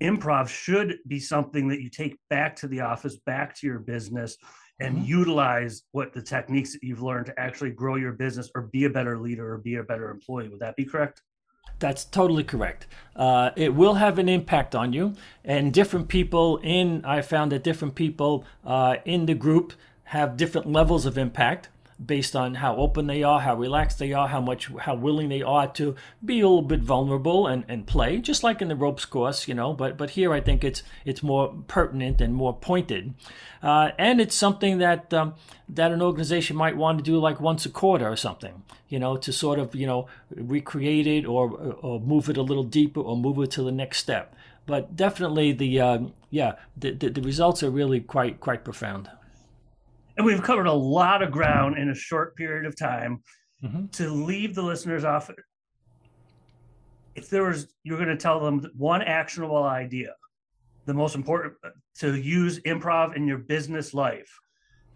Improv 0.00 0.48
should 0.48 0.98
be 1.06 1.18
something 1.18 1.68
that 1.68 1.80
you 1.80 1.88
take 1.88 2.18
back 2.28 2.54
to 2.56 2.68
the 2.68 2.80
office, 2.80 3.16
back 3.26 3.56
to 3.56 3.66
your 3.66 3.78
business, 3.78 4.36
and 4.78 4.96
mm-hmm. 4.96 5.06
utilize 5.06 5.84
what 5.92 6.12
the 6.12 6.22
techniques 6.22 6.72
that 6.72 6.82
you've 6.82 7.02
learned 7.02 7.26
to 7.26 7.40
actually 7.40 7.70
grow 7.70 7.96
your 7.96 8.12
business 8.12 8.50
or 8.54 8.62
be 8.62 8.84
a 8.84 8.90
better 8.90 9.18
leader 9.18 9.52
or 9.52 9.58
be 9.58 9.76
a 9.76 9.82
better 9.82 10.10
employee. 10.10 10.48
Would 10.48 10.60
that 10.60 10.76
be 10.76 10.84
correct? 10.84 11.22
That's 11.78 12.04
totally 12.04 12.44
correct. 12.44 12.86
Uh, 13.14 13.50
it 13.56 13.74
will 13.74 13.94
have 13.94 14.18
an 14.18 14.28
impact 14.28 14.74
on 14.74 14.92
you, 14.92 15.14
and 15.44 15.72
different 15.72 16.08
people 16.08 16.58
in 16.58 17.04
I 17.04 17.22
found 17.22 17.52
that 17.52 17.62
different 17.64 17.94
people 17.94 18.44
uh, 18.64 18.96
in 19.04 19.26
the 19.26 19.34
group 19.34 19.72
have 20.04 20.36
different 20.36 20.70
levels 20.70 21.06
of 21.06 21.18
impact 21.18 21.68
based 22.04 22.36
on 22.36 22.54
how 22.54 22.76
open 22.76 23.06
they 23.06 23.22
are, 23.22 23.40
how 23.40 23.56
relaxed 23.56 23.98
they 23.98 24.12
are, 24.12 24.28
how 24.28 24.40
much 24.40 24.70
how 24.80 24.94
willing 24.94 25.28
they 25.28 25.42
are 25.42 25.66
to 25.72 25.94
be 26.24 26.40
a 26.40 26.48
little 26.48 26.62
bit 26.62 26.80
vulnerable 26.80 27.46
and, 27.46 27.64
and 27.68 27.86
play, 27.86 28.18
just 28.18 28.42
like 28.42 28.60
in 28.60 28.68
the 28.68 28.76
ropes 28.76 29.04
course, 29.04 29.48
you 29.48 29.54
know. 29.54 29.72
But 29.72 29.96
but 29.96 30.10
here 30.10 30.32
I 30.32 30.40
think 30.40 30.62
it's 30.62 30.82
it's 31.04 31.22
more 31.22 31.54
pertinent 31.68 32.20
and 32.20 32.34
more 32.34 32.54
pointed, 32.54 33.14
uh, 33.62 33.90
and 33.98 34.20
it's 34.20 34.34
something 34.34 34.78
that 34.78 35.12
um, 35.14 35.34
that 35.68 35.90
an 35.92 36.02
organization 36.02 36.56
might 36.56 36.76
want 36.76 36.98
to 36.98 37.04
do 37.04 37.18
like 37.18 37.40
once 37.40 37.64
a 37.64 37.70
quarter 37.70 38.08
or 38.08 38.16
something, 38.16 38.62
you 38.88 38.98
know, 38.98 39.16
to 39.16 39.32
sort 39.32 39.58
of 39.58 39.74
you 39.74 39.86
know 39.86 40.06
recreate 40.30 41.06
it 41.06 41.24
or 41.24 41.50
or 41.80 42.00
move 42.00 42.28
it 42.28 42.36
a 42.36 42.42
little 42.42 42.64
deeper 42.64 43.00
or 43.00 43.16
move 43.16 43.38
it 43.38 43.50
to 43.52 43.62
the 43.62 43.72
next 43.72 43.98
step. 43.98 44.34
But 44.66 44.96
definitely 44.96 45.52
the 45.52 45.80
um, 45.80 46.12
yeah 46.30 46.56
the, 46.76 46.90
the 46.90 47.08
the 47.08 47.22
results 47.22 47.62
are 47.62 47.70
really 47.70 48.00
quite 48.00 48.40
quite 48.40 48.64
profound 48.64 49.08
and 50.16 50.26
we've 50.26 50.42
covered 50.42 50.66
a 50.66 50.72
lot 50.72 51.22
of 51.22 51.30
ground 51.30 51.78
in 51.78 51.90
a 51.90 51.94
short 51.94 52.36
period 52.36 52.66
of 52.66 52.76
time. 52.76 53.22
Mm-hmm. 53.64 53.86
to 53.86 54.10
leave 54.10 54.54
the 54.54 54.60
listeners 54.60 55.02
off 55.02 55.30
if 57.14 57.30
there 57.30 57.44
was 57.44 57.68
you're 57.84 57.96
going 57.96 58.10
to 58.10 58.16
tell 58.16 58.38
them 58.38 58.70
one 58.76 59.00
actionable 59.00 59.62
idea 59.62 60.14
the 60.84 60.92
most 60.92 61.14
important 61.14 61.54
to 61.98 62.14
use 62.16 62.60
improv 62.60 63.16
in 63.16 63.26
your 63.26 63.38
business 63.38 63.94
life. 63.94 64.30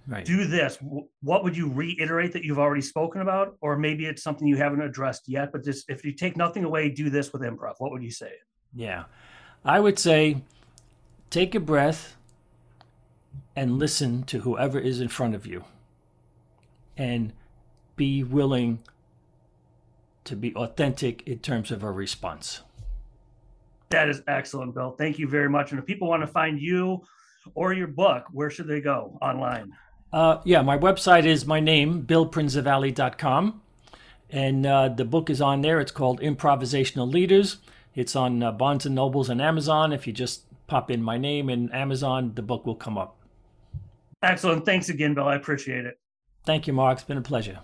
Right. 0.06 0.24
do 0.24 0.46
this. 0.46 0.78
What 1.22 1.42
would 1.44 1.56
you 1.56 1.70
reiterate 1.70 2.33
that 2.33 2.44
you've 2.44 2.59
already 2.59 2.83
spoken 2.83 3.20
about? 3.20 3.56
Or 3.61 3.76
maybe 3.76 4.06
it's 4.06 4.22
something 4.22 4.46
you 4.46 4.56
haven't 4.56 4.83
addressed 4.83 5.22
yet 5.26 5.52
but 5.52 5.64
just 5.64 5.88
if 5.88 6.04
you 6.04 6.12
take 6.12 6.37
nothing 6.37 6.64
away 6.64 6.90
do 6.90 7.09
this 7.09 7.33
with 7.33 7.42
improv. 7.42 7.74
What 7.78 7.92
would 7.92 8.02
you 8.02 8.11
say? 8.11 8.33
Yeah. 8.74 9.04
I 9.64 9.80
would 9.80 9.98
say 9.98 10.42
take 11.30 11.54
a 11.54 11.61
breath 11.61 12.16
and 13.57 13.79
listen 13.79 14.23
to 14.25 14.41
whoever 14.41 14.79
is 14.79 15.01
in 15.01 15.09
front 15.09 15.35
of 15.35 15.47
you 15.47 15.65
and 16.97 17.33
be 17.97 18.23
willing 18.23 18.81
to 20.25 20.37
be 20.37 20.55
authentic 20.55 21.27
in 21.27 21.39
terms 21.39 21.71
of 21.71 21.83
a 21.83 21.91
response. 21.91 22.61
That 23.91 24.09
is 24.09 24.23
excellent, 24.29 24.75
Bill. 24.75 24.93
Thank 24.93 25.19
you 25.19 25.29
very 25.29 25.49
much. 25.49 25.73
And 25.73 25.81
if 25.81 25.87
people 25.87 26.09
want 26.09 26.23
to 26.23 26.27
find 26.27 26.61
you 26.61 27.03
or 27.55 27.73
your 27.73 27.89
book, 27.89 28.27
where 28.33 28.51
should 28.51 28.69
they 28.69 28.81
go 28.81 29.19
online? 29.21 29.73
Uh, 30.13 30.39
yeah, 30.45 30.63
my 30.63 30.79
website 30.79 31.25
is 31.25 31.47
my 31.47 31.61
name, 31.61 32.03
billprinzivalli.com. 32.05 33.63
And 34.31 34.67
uh, 34.67 34.89
the 34.91 35.05
book 35.05 35.29
is 35.29 35.41
on 35.41 35.63
there. 35.63 35.81
It's 35.81 35.91
called 35.91 36.21
Improvisational 36.21 37.13
Leaders. 37.13 37.59
It's 37.95 38.15
on 38.15 38.43
uh, 38.43 38.53
Barnes 38.53 38.87
and 38.87 38.95
Nobles 38.95 39.29
and 39.29 39.43
Amazon. 39.43 39.93
If 39.93 40.07
you 40.07 40.13
just 40.13 40.43
pop 40.69 40.91
in 40.91 41.03
my 41.03 41.19
name 41.19 41.49
and 41.49 41.73
Amazon, 41.75 42.33
the 42.35 42.43
book 42.43 42.65
will 42.65 42.77
come 42.77 42.97
up. 42.97 43.17
Excellent. 44.22 44.64
Thanks 44.64 44.88
again, 44.88 45.14
Bill. 45.14 45.28
I 45.28 45.37
appreciate 45.37 45.87
it. 45.87 45.98
Thank 46.44 46.66
you, 46.66 46.72
Mark. 46.72 46.98
It's 46.98 47.06
been 47.06 47.18
a 47.18 47.22
pleasure. 47.22 47.61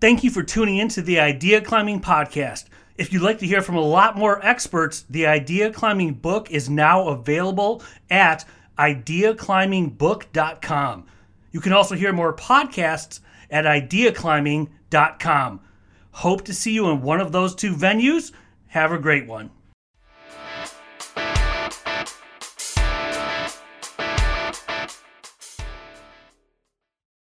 Thank 0.00 0.24
you 0.24 0.30
for 0.30 0.42
tuning 0.42 0.78
in 0.78 0.88
to 0.88 1.02
the 1.02 1.20
Idea 1.20 1.60
Climbing 1.60 2.00
Podcast. 2.00 2.64
If 2.96 3.12
you'd 3.12 3.22
like 3.22 3.38
to 3.40 3.46
hear 3.46 3.62
from 3.62 3.76
a 3.76 3.80
lot 3.80 4.16
more 4.16 4.44
experts, 4.44 5.04
the 5.08 5.26
Idea 5.26 5.72
Climbing 5.72 6.14
book 6.14 6.50
is 6.50 6.68
now 6.68 7.08
available 7.08 7.82
at 8.10 8.44
ideaclimbingbook.com. 8.78 11.06
You 11.52 11.60
can 11.60 11.72
also 11.72 11.94
hear 11.94 12.12
more 12.12 12.34
podcasts 12.34 13.20
at 13.50 13.64
ideaclimbing.com. 13.64 15.60
Hope 16.10 16.44
to 16.44 16.54
see 16.54 16.72
you 16.72 16.90
in 16.90 17.02
one 17.02 17.20
of 17.20 17.32
those 17.32 17.54
two 17.54 17.74
venues. 17.74 18.32
Have 18.68 18.92
a 18.92 18.98
great 18.98 19.26
one. 19.26 19.50